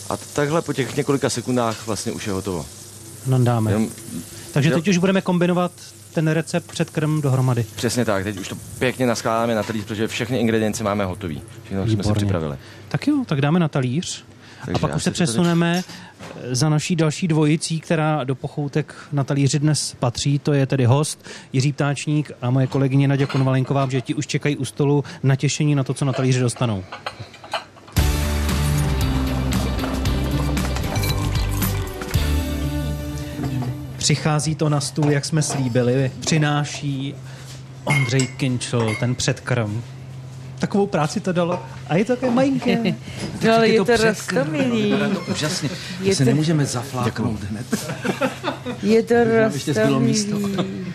a 0.09 0.17
takhle 0.17 0.61
po 0.61 0.73
těch 0.73 0.95
několika 0.95 1.29
sekundách 1.29 1.87
vlastně 1.87 2.11
už 2.11 2.27
je 2.27 2.33
hotovo. 2.33 2.65
Nandáme. 3.25 3.71
Jenom, 3.71 3.89
Takže 4.51 4.71
teď 4.71 4.87
už 4.87 4.97
budeme 4.97 5.21
kombinovat 5.21 5.71
ten 6.17 6.27
recept 6.27 6.71
před 6.71 6.89
krm 6.89 7.21
dohromady. 7.21 7.65
Přesně 7.75 8.05
tak, 8.05 8.23
teď 8.23 8.39
už 8.39 8.47
to 8.47 8.55
pěkně 8.79 9.05
naskládáme 9.05 9.55
na 9.55 9.63
talíř, 9.63 9.85
protože 9.85 10.07
všechny 10.07 10.39
ingredience 10.39 10.83
máme 10.83 11.05
hotový. 11.05 11.41
Všechno 11.63 11.83
Výborně. 11.83 12.03
jsme 12.03 12.03
si 12.03 12.13
připravili. 12.13 12.57
Tak 12.87 13.07
jo, 13.07 13.23
tak 13.25 13.41
dáme 13.41 13.59
na 13.59 13.67
talíř. 13.67 14.25
Takže 14.65 14.75
a 14.75 14.79
pak 14.79 14.95
už 14.95 15.03
se 15.03 15.11
přesuneme 15.11 15.83
tady... 15.83 16.55
za 16.55 16.69
naší 16.69 16.95
další 16.95 17.27
dvojicí, 17.27 17.79
která 17.79 18.23
do 18.23 18.35
pochoutek 18.35 18.95
na 19.11 19.23
talíři 19.23 19.59
dnes 19.59 19.95
patří. 19.99 20.39
To 20.39 20.53
je 20.53 20.65
tedy 20.65 20.85
host 20.85 21.25
Jiří 21.53 21.73
Ptáčník 21.73 22.31
a 22.41 22.49
moje 22.49 22.67
kolegyně 22.67 23.07
Naděja 23.07 23.27
Konvalenková, 23.27 23.87
že 23.89 24.01
ti 24.01 24.13
už 24.13 24.27
čekají 24.27 24.57
u 24.57 24.65
stolu 24.65 25.03
natěšení 25.23 25.75
na 25.75 25.83
to, 25.83 25.93
co 25.93 26.05
na 26.05 26.13
talíři 26.13 26.39
dostanou. 26.39 26.83
Přichází 34.07 34.55
to 34.55 34.69
na 34.69 34.81
stůl, 34.81 35.11
jak 35.11 35.25
jsme 35.25 35.41
slíbili. 35.41 36.11
Přináší 36.19 37.15
Ondřej 37.83 38.27
Kinčel, 38.27 38.95
ten 38.99 39.15
předkrm. 39.15 39.83
Takovou 40.59 40.87
práci 40.87 41.19
to 41.19 41.33
dalo. 41.33 41.59
A 41.87 41.95
je 41.95 42.05
to 42.05 42.15
také 42.15 42.31
majinké. 42.31 42.77
no, 43.45 43.55
ale 43.55 43.69
je 43.69 43.77
to, 43.77 43.85
to 43.85 43.97
rostomilý. 43.97 44.93
Úžasně. 45.31 45.69
Je 46.01 46.15
se 46.15 46.23
to... 46.23 46.29
nemůžeme 46.29 46.65
zafláknout 46.65 47.43
hned. 47.43 47.91
Je 48.83 49.03
to 49.03 49.15
rostomilý. 49.23 50.86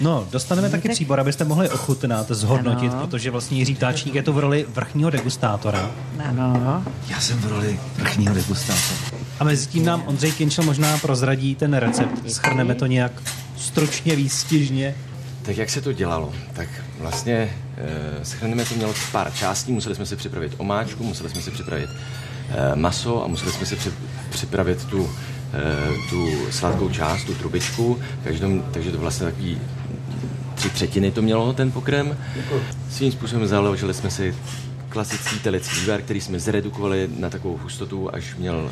No, 0.00 0.28
dostaneme 0.30 0.70
taky 0.70 0.88
tak... 0.88 0.92
příbor, 0.92 1.20
abyste 1.20 1.44
mohli 1.44 1.70
ochutnat, 1.70 2.30
zhodnotit, 2.30 2.92
ano. 2.92 3.06
protože 3.06 3.30
vlastně 3.30 3.58
Jiří 3.58 3.74
Ptáčník 3.74 4.14
je 4.14 4.22
to 4.22 4.32
v 4.32 4.38
roli 4.38 4.66
vrchního 4.74 5.10
degustátora. 5.10 5.90
Ano. 6.28 6.84
Já 7.08 7.20
jsem 7.20 7.38
v 7.38 7.46
roli 7.46 7.80
vrchního 7.96 8.34
degustátora. 8.34 9.24
A 9.40 9.44
mezi 9.44 9.66
tím 9.66 9.84
nám 9.84 10.02
Ondřej 10.06 10.32
Kinčel 10.32 10.64
možná 10.64 10.98
prozradí 10.98 11.54
ten 11.54 11.74
recept. 11.74 12.30
Schrneme 12.30 12.74
to 12.74 12.86
nějak 12.86 13.12
stručně, 13.56 14.16
výstižně. 14.16 14.94
Tak 15.42 15.56
jak 15.56 15.70
se 15.70 15.80
to 15.80 15.92
dělalo? 15.92 16.32
Tak 16.52 16.68
vlastně 16.98 17.56
e, 17.76 18.24
schrneme 18.24 18.64
to 18.64 18.74
mělo 18.74 18.94
pár 19.12 19.32
částí. 19.32 19.72
Museli 19.72 19.94
jsme 19.94 20.06
si 20.06 20.16
připravit 20.16 20.52
omáčku, 20.56 21.04
museli 21.04 21.30
jsme 21.30 21.42
si 21.42 21.50
připravit 21.50 21.90
e, 22.50 22.76
maso 22.76 23.24
a 23.24 23.26
museli 23.26 23.52
jsme 23.52 23.66
si 23.66 23.76
při, 23.76 23.92
připravit 24.30 24.84
tu, 24.84 25.10
tu 26.10 26.28
sladkou 26.50 26.88
část, 26.88 27.24
tu 27.24 27.34
trubičku. 27.34 27.98
Každom, 28.24 28.62
takže 28.72 28.92
to 28.92 28.98
vlastně 28.98 29.26
takový 29.26 29.58
tři 30.54 30.70
třetiny 30.70 31.10
to 31.10 31.22
mělo, 31.22 31.52
ten 31.52 31.72
pokrem. 31.72 32.16
Svým 32.90 33.12
způsobem 33.12 33.46
založili 33.46 33.94
jsme 33.94 34.10
si 34.10 34.34
klasický 34.88 35.38
telecí 35.38 35.80
vývar, 35.80 36.02
který 36.02 36.20
jsme 36.20 36.40
zredukovali 36.40 37.08
na 37.18 37.30
takovou 37.30 37.58
hustotu, 37.62 38.14
až 38.14 38.36
měl 38.36 38.70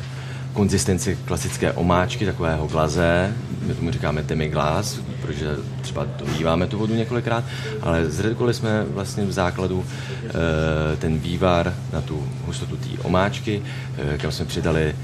konzistenci 0.53 1.17
klasické 1.25 1.71
omáčky, 1.71 2.25
takového 2.25 2.67
glaze, 2.67 3.33
my 3.65 3.73
tomu 3.73 3.91
říkáme 3.91 4.23
demi-glace, 4.23 5.01
protože 5.21 5.47
třeba 5.81 6.05
dolíváme 6.17 6.67
tu 6.67 6.77
vodu 6.77 6.95
několikrát, 6.95 7.43
ale 7.81 8.09
zredukovali 8.09 8.53
jsme 8.53 8.83
vlastně 8.83 9.25
v 9.25 9.31
základu 9.31 9.85
e, 10.93 10.97
ten 10.97 11.17
vývar 11.17 11.73
na 11.93 12.01
tu 12.01 12.27
hustotu 12.45 12.75
té 12.75 13.03
omáčky, 13.03 13.61
e, 14.13 14.17
kam 14.17 14.31
jsme 14.31 14.45
přidali 14.45 14.95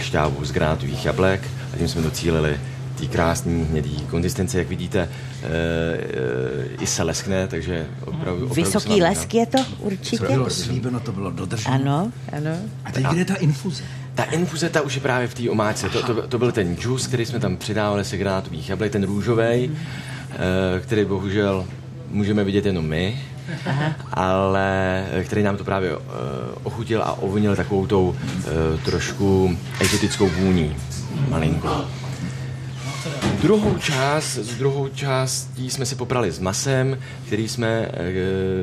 šťávu 0.00 0.44
z 0.44 0.52
granátových 0.52 1.04
jablek 1.04 1.40
a 1.74 1.76
tím 1.76 1.88
jsme 1.88 2.02
docílili 2.02 2.60
té 2.96 3.06
krásné 3.06 3.52
hnědý 3.52 3.96
konzistence, 4.10 4.58
jak 4.58 4.68
vidíte, 4.68 4.98
e, 4.98 5.08
e, 5.48 6.82
i 6.82 6.86
se 6.86 7.02
leskne, 7.02 7.46
takže 7.48 7.86
opravdu, 8.00 8.46
opravdu 8.46 8.54
Vysoký 8.54 9.02
lesk 9.02 9.34
je 9.34 9.46
to 9.46 9.58
určitě? 9.78 10.16
To 10.16 10.32
bylo 10.32 10.50
slíbeno, 10.50 11.00
to 11.00 11.12
bylo 11.12 11.30
dodrženo. 11.30 11.74
Ano, 11.74 12.12
ano. 12.32 12.56
A 12.84 12.92
teď 12.92 13.06
kde 13.06 13.20
je 13.20 13.24
ta 13.24 13.34
infuze? 13.34 13.82
Ta 14.14 14.22
infuze, 14.22 14.68
ta 14.68 14.80
už 14.80 14.94
je 14.94 15.00
právě 15.00 15.28
v 15.28 15.34
té 15.34 15.50
omáčce. 15.50 15.88
To, 15.88 16.02
to, 16.02 16.28
to 16.28 16.38
byl 16.38 16.52
ten 16.52 16.76
džus, 16.76 17.06
který 17.06 17.26
jsme 17.26 17.40
tam 17.40 17.56
přidávali 17.56 18.04
se 18.04 18.16
granátových 18.16 18.68
jablek, 18.68 18.92
ten 18.92 19.04
růžový, 19.04 19.44
e, 19.44 19.70
který 20.80 21.04
bohužel 21.04 21.66
můžeme 22.10 22.44
vidět 22.44 22.66
jenom 22.66 22.86
my, 22.86 23.20
Ale 24.12 25.04
který 25.24 25.42
nám 25.42 25.56
to 25.56 25.64
právě 25.64 25.96
uh, 25.96 26.02
ochutil 26.62 27.02
a 27.02 27.12
ovonil 27.12 27.56
takovou 27.56 27.86
tou 27.86 28.08
uh, 28.08 28.16
trošku 28.84 29.56
exotickou 29.80 30.28
vůní, 30.28 30.76
malinko. 31.28 31.84
Druhou 33.42 33.78
část, 33.78 34.34
s 34.34 34.56
druhou 34.56 34.88
částí 34.88 35.70
jsme 35.70 35.86
si 35.86 35.94
poprali 35.94 36.32
s 36.32 36.38
masem, 36.38 36.98
který 37.26 37.48
jsme 37.48 37.88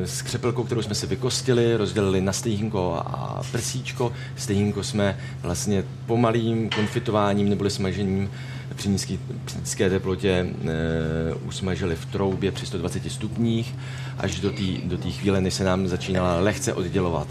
s 0.06 0.22
křepelkou, 0.22 0.64
kterou 0.64 0.82
jsme 0.82 0.96
si 0.96 1.08
vykostili, 1.08 1.78
rozdělili 1.78 2.22
na 2.22 2.34
stejínko 2.34 3.02
a 3.06 3.42
prsíčko. 3.52 4.14
Stejínko 4.36 4.84
jsme 4.84 5.18
vlastně 5.42 5.84
pomalým 6.06 6.70
konfitováním 6.70 7.50
neboli 7.50 7.70
smažením 7.70 8.32
při 8.76 8.90
nízké, 8.90 9.14
při 9.46 9.58
nízké 9.58 9.90
teplotě 9.90 10.30
e, 10.30 11.34
usmažili 11.34 11.96
v 11.96 12.06
troubě 12.06 12.52
při 12.52 12.66
120 12.66 13.12
stupních 13.12 13.76
až 14.18 14.40
do 14.40 14.52
té 14.52 14.64
do 14.84 14.98
chvíle, 14.98 15.42
než 15.42 15.54
se 15.54 15.64
nám 15.64 15.88
začínala 15.88 16.40
lehce 16.40 16.74
oddělovat. 16.74 17.28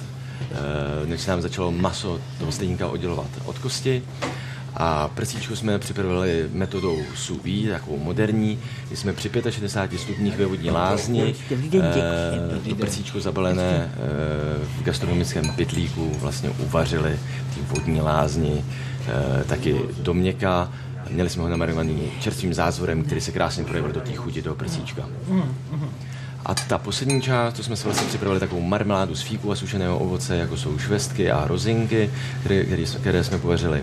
E, 1.03 1.07
než 1.07 1.21
se 1.21 1.31
nám 1.31 1.43
začalo 1.43 1.73
maso 1.73 2.21
toho 2.39 2.53
stejnínka 2.53 2.89
oddělovat 2.89 3.31
od 3.45 3.59
kosti. 3.59 4.03
A 4.75 5.09
prsíčko 5.09 5.57
jsme 5.57 5.79
připravili 5.79 6.49
metodou 6.53 6.99
sous 7.15 7.43
vide, 7.43 7.73
takovou 7.73 7.99
moderní, 7.99 8.59
kdy 8.89 8.97
jsme 8.97 9.13
při 9.13 9.31
65 9.51 9.99
stupních 9.99 10.37
ve 10.37 10.47
vodní 10.47 10.71
lázni 10.71 11.35
e, 11.51 12.69
to 12.69 12.75
prsíčko 12.75 13.21
zabalené 13.21 13.63
e, 13.63 13.91
v 14.65 14.83
gastronomickém 14.83 15.53
pytlíku 15.57 16.13
vlastně 16.19 16.51
uvařili 16.51 17.19
v 17.51 17.71
vodní 17.71 18.01
lázni 18.01 18.65
e, 19.41 19.45
taky 19.45 19.81
do 19.99 20.15
měka. 20.15 20.73
Měli 21.13 21.31
jsme 21.31 21.43
ho 21.43 21.49
namarovaný 21.49 22.03
čerstvým 22.21 22.55
zázvorem, 22.55 23.05
který 23.05 23.21
se 23.21 23.33
krásně 23.33 23.65
projevil 23.65 23.93
do 23.93 24.01
té 24.01 24.13
chuti 24.13 24.43
toho 24.43 24.57
prsíčka. 24.57 25.09
A 26.47 26.55
ta 26.55 26.79
poslední 26.79 27.23
část, 27.23 27.55
to 27.55 27.63
jsme 27.63 27.77
si 27.77 27.85
vlastně 27.85 28.09
připravili 28.09 28.41
takovou 28.41 28.61
marmeládu 28.61 29.15
z 29.15 29.23
fíku 29.23 29.53
a 29.53 29.57
sušeného 29.57 29.99
ovoce, 29.99 30.37
jako 30.37 30.57
jsou 30.57 30.79
švestky 30.79 31.31
a 31.31 31.47
rozinky, 31.47 32.11
které, 32.41 32.65
které, 32.65 32.85
které 32.85 33.25
jsme 33.25 33.39
povařili 33.39 33.83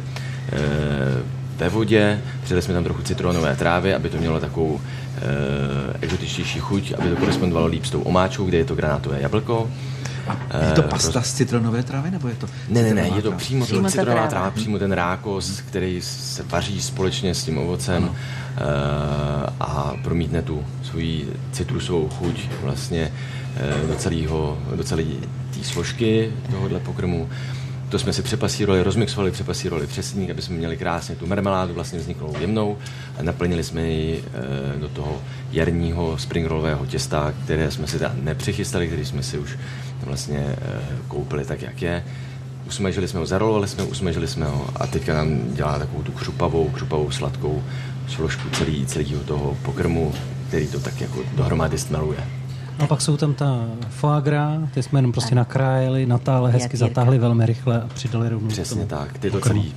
ve 1.59 1.69
vodě, 1.69 2.21
přidali 2.43 2.61
jsme 2.61 2.73
tam 2.73 2.83
trochu 2.83 3.01
citronové 3.01 3.55
trávy, 3.55 3.93
aby 3.93 4.09
to 4.09 4.17
mělo 4.17 4.39
takovou 4.39 4.81
e, 4.81 5.97
exotičtější 6.01 6.59
chuť, 6.59 6.93
aby 6.99 7.09
to 7.09 7.15
korespondovalo 7.15 7.67
líp 7.67 7.85
s 7.85 7.89
tou 7.89 8.01
omáčkou, 8.01 8.45
kde 8.45 8.57
je 8.57 8.65
to 8.65 8.75
granátové 8.75 9.21
jablko. 9.21 9.69
A 10.27 10.37
je 10.65 10.71
to 10.71 10.83
pasta 10.83 11.21
z 11.21 11.33
citronové 11.33 11.83
trávy, 11.83 12.11
nebo 12.11 12.27
je 12.27 12.35
to 12.35 12.47
Ne, 12.69 12.83
ne, 12.83 12.93
ne, 12.93 13.09
je 13.15 13.21
to 13.21 13.31
přímo, 13.31 13.65
přímo 13.65 13.83
to 13.83 13.89
citronová 13.89 14.13
tráva, 14.13 14.29
tráva, 14.29 14.51
přímo 14.51 14.79
ten 14.79 14.91
rákos, 14.91 15.61
který 15.61 16.01
se 16.01 16.43
vaří 16.43 16.81
společně 16.81 17.35
s 17.35 17.43
tím 17.43 17.57
ovocem 17.57 18.03
ano. 18.03 18.15
a 19.59 19.93
promítne 20.03 20.41
tu 20.41 20.65
svoji 20.83 21.33
citrusovou 21.51 22.09
chuť 22.09 22.49
vlastně 22.61 23.11
do 23.87 23.95
celého, 23.95 24.57
do 24.75 24.83
celé 24.83 25.03
té 25.53 25.63
složky 25.63 26.33
tohohle 26.51 26.79
pokrmu. 26.79 27.29
To 27.89 27.99
jsme 27.99 28.13
si 28.13 28.21
přepasírovali, 28.21 28.83
rozmixovali, 28.83 29.31
přepasírovali 29.31 29.87
přesník, 29.87 30.29
aby 30.29 30.41
jsme 30.41 30.55
měli 30.55 30.77
krásně 30.77 31.15
tu 31.15 31.27
marmeládu 31.27 31.73
vlastně 31.73 31.99
vzniklou 31.99 32.35
jemnou 32.39 32.77
a 33.19 33.23
naplnili 33.23 33.63
jsme 33.63 33.87
ji 33.87 34.23
e, 34.75 34.79
do 34.79 34.89
toho 34.89 35.21
jarního 35.51 36.17
springrollového 36.17 36.85
těsta, 36.85 37.33
které 37.43 37.71
jsme 37.71 37.87
si 37.87 37.97
teda 37.97 38.15
nepřichystali, 38.21 38.87
který 38.87 39.05
jsme 39.05 39.23
si 39.23 39.37
už 39.37 39.57
vlastně 40.03 40.37
e, 40.37 40.55
koupili 41.07 41.45
tak, 41.45 41.61
jak 41.61 41.81
je. 41.81 42.03
Usmažili 42.67 43.07
jsme 43.07 43.19
ho, 43.19 43.25
zarolovali 43.25 43.67
jsme 43.67 43.83
ho, 43.83 43.89
usmažili 43.89 44.27
jsme 44.27 44.45
ho 44.45 44.69
a 44.75 44.87
teďka 44.87 45.13
nám 45.13 45.53
dělá 45.53 45.79
takovou 45.79 46.03
tu 46.03 46.11
křupavou, 46.11 46.69
křupavou 46.69 47.11
sladkou 47.11 47.63
složku 48.07 48.49
celý, 48.49 48.85
celého 48.85 49.23
toho 49.23 49.57
pokrmu, 49.61 50.13
který 50.47 50.67
to 50.67 50.79
tak 50.79 51.01
jako 51.01 51.23
dohromady 51.35 51.77
stmeluje. 51.77 52.38
A 52.79 52.87
pak 52.87 53.01
jsou 53.01 53.17
tam 53.17 53.33
ta 53.33 53.65
foie 53.89 54.21
gras, 54.21 54.61
ty 54.73 54.83
jsme 54.83 54.99
jenom 54.99 55.11
prostě 55.11 55.35
nakrájeli, 55.35 56.05
natále, 56.05 56.51
hezky 56.51 56.77
zatáhli 56.77 57.19
velmi 57.19 57.45
rychle 57.45 57.81
a 57.81 57.87
přidali 57.87 58.29
rovnou. 58.29 58.49
Přesně 58.49 58.85
tak, 58.85 59.17
ty 59.17 59.31
to 59.31 59.41
celý 59.41 59.73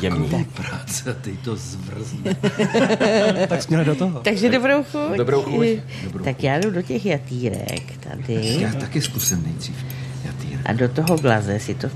jemný. 0.00 0.28
Taková 0.28 0.44
práce, 0.54 1.14
ty 1.14 1.36
to 1.36 1.56
zvrzne. 1.56 2.34
tak 3.48 3.62
jsme 3.62 3.84
do 3.84 3.94
toho. 3.94 4.20
Takže 4.20 4.50
dobrou 4.50 4.82
chuť. 4.82 5.16
Dobrou 5.16 5.42
chuť. 5.42 5.66
Dobrou 6.04 6.24
tak 6.24 6.42
já 6.42 6.58
jdu 6.58 6.70
do 6.70 6.82
těch 6.82 7.06
jatýrek 7.06 7.96
tady. 7.96 8.56
Já 8.60 8.72
taky 8.72 9.00
zkusím 9.00 9.42
nejdřív 9.42 9.76
jatýrek. 10.24 10.60
A 10.64 10.72
do 10.72 10.88
toho 10.88 11.16
glaze 11.16 11.58
si 11.58 11.74
to... 11.74 11.88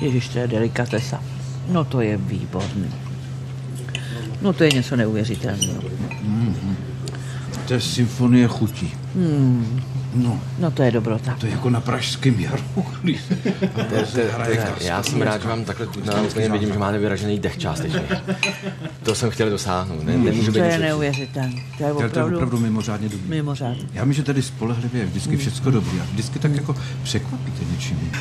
Ježiš, 0.00 0.28
to 0.28 0.38
je 0.38 0.48
delikatesa. 0.48 1.22
No 1.68 1.84
to 1.84 2.00
je 2.00 2.16
výborný. 2.16 2.90
No 4.42 4.52
to 4.52 4.64
je 4.64 4.70
něco 4.70 4.96
neuvěřitelného. 4.96 5.82
Mm-hmm. 5.82 6.74
To 7.72 7.76
je 7.76 7.80
symfonie 7.80 8.48
chutí. 8.48 8.92
Hmm. 9.14 9.80
No. 10.14 10.40
no 10.58 10.70
to 10.70 10.82
je 10.82 10.90
dobrota. 10.90 11.36
To 11.40 11.46
je 11.46 11.52
jako 11.52 11.70
na 11.70 11.80
pražském 11.80 12.40
jaru. 12.40 12.62
Já 14.80 15.02
jsem 15.02 15.22
rád, 15.22 15.42
že 15.42 15.48
vám 15.48 15.64
takhle 15.64 15.86
chutná, 15.86 16.22
úplně 16.22 16.48
vidím, 16.48 16.72
že 16.72 16.78
máte 16.78 16.98
vyražený 16.98 17.38
dech 17.38 17.58
částečně. 17.58 18.02
To 19.02 19.14
jsem 19.14 19.30
chtěl 19.30 19.50
dosáhnout. 19.50 20.04
Ne, 20.04 20.18
nemůžu 20.18 20.52
to 20.52 20.58
je 20.58 20.78
neuvěřitelné. 20.78 21.62
To 21.78 21.84
je 21.84 21.92
opravdu, 21.92 22.14
to 22.14 22.18
je 22.18 22.34
opravdu 22.34 22.58
mimořádně 22.58 23.08
dobrý. 23.08 23.28
Mimořádně. 23.28 23.82
Já 23.92 24.04
myslím, 24.04 24.22
že 24.22 24.26
tady 24.26 24.42
spolehlivě 24.42 25.00
je 25.00 25.06
vždycky 25.06 25.36
všechno 25.36 25.70
dobrý 25.70 26.00
a 26.00 26.04
vždycky 26.04 26.38
tak 26.38 26.54
jako 26.54 26.76
překvapíte 27.02 27.64
něčím. 27.72 28.12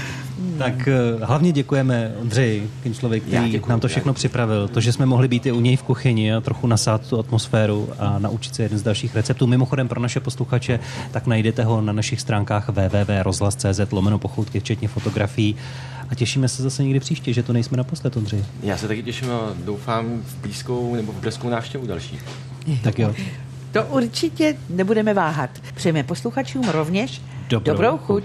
Tak 0.63 0.89
uh, 1.15 1.23
hlavně 1.23 1.51
děkujeme 1.51 2.11
Ondřeji 2.21 2.69
Kinčlovi, 2.83 3.19
který 3.19 3.51
děkuju, 3.51 3.69
nám 3.69 3.79
to 3.79 3.87
všechno 3.87 4.13
připravil. 4.13 4.67
To, 4.67 4.81
že 4.81 4.93
jsme 4.93 5.05
mohli 5.05 5.27
být 5.27 5.45
i 5.45 5.51
u 5.51 5.59
něj 5.59 5.75
v 5.75 5.83
kuchyni 5.83 6.33
a 6.33 6.41
trochu 6.41 6.67
nasát 6.67 7.09
tu 7.09 7.19
atmosféru 7.19 7.89
a 7.99 8.19
naučit 8.19 8.55
se 8.55 8.63
jeden 8.63 8.79
z 8.79 8.83
dalších 8.83 9.15
receptů. 9.15 9.47
Mimochodem 9.47 9.87
pro 9.87 10.01
naše 10.01 10.19
posluchače, 10.19 10.79
tak 11.11 11.27
najdete 11.27 11.63
ho 11.63 11.81
na 11.81 11.93
našich 11.93 12.21
stránkách 12.21 12.69
www.rozhlas.cz 12.69 13.91
lomeno 13.91 14.19
pochoutky, 14.19 14.59
včetně 14.59 14.87
fotografií. 14.87 15.55
A 16.09 16.15
těšíme 16.15 16.47
se 16.47 16.63
zase 16.63 16.83
někdy 16.83 16.99
příště, 16.99 17.33
že 17.33 17.43
to 17.43 17.53
nejsme 17.53 17.77
naposled, 17.77 18.17
Ondřej. 18.17 18.45
Já 18.63 18.77
se 18.77 18.87
taky 18.87 19.03
těším 19.03 19.31
a 19.31 19.53
doufám 19.65 20.21
v 20.25 20.41
blízkou 20.41 20.95
nebo 20.95 21.11
v 21.11 21.15
brzkou 21.15 21.49
návštěvu 21.49 21.87
další. 21.87 22.19
tak 22.83 22.99
jo. 22.99 23.13
To 23.71 23.85
určitě 23.85 24.57
nebudeme 24.69 25.13
váhat. 25.13 25.49
Přejeme 25.75 26.03
posluchačům 26.03 26.69
rovněž 26.69 27.21
dobrou, 27.49 27.73
dobrou 27.73 27.97
chuť. 27.97 28.23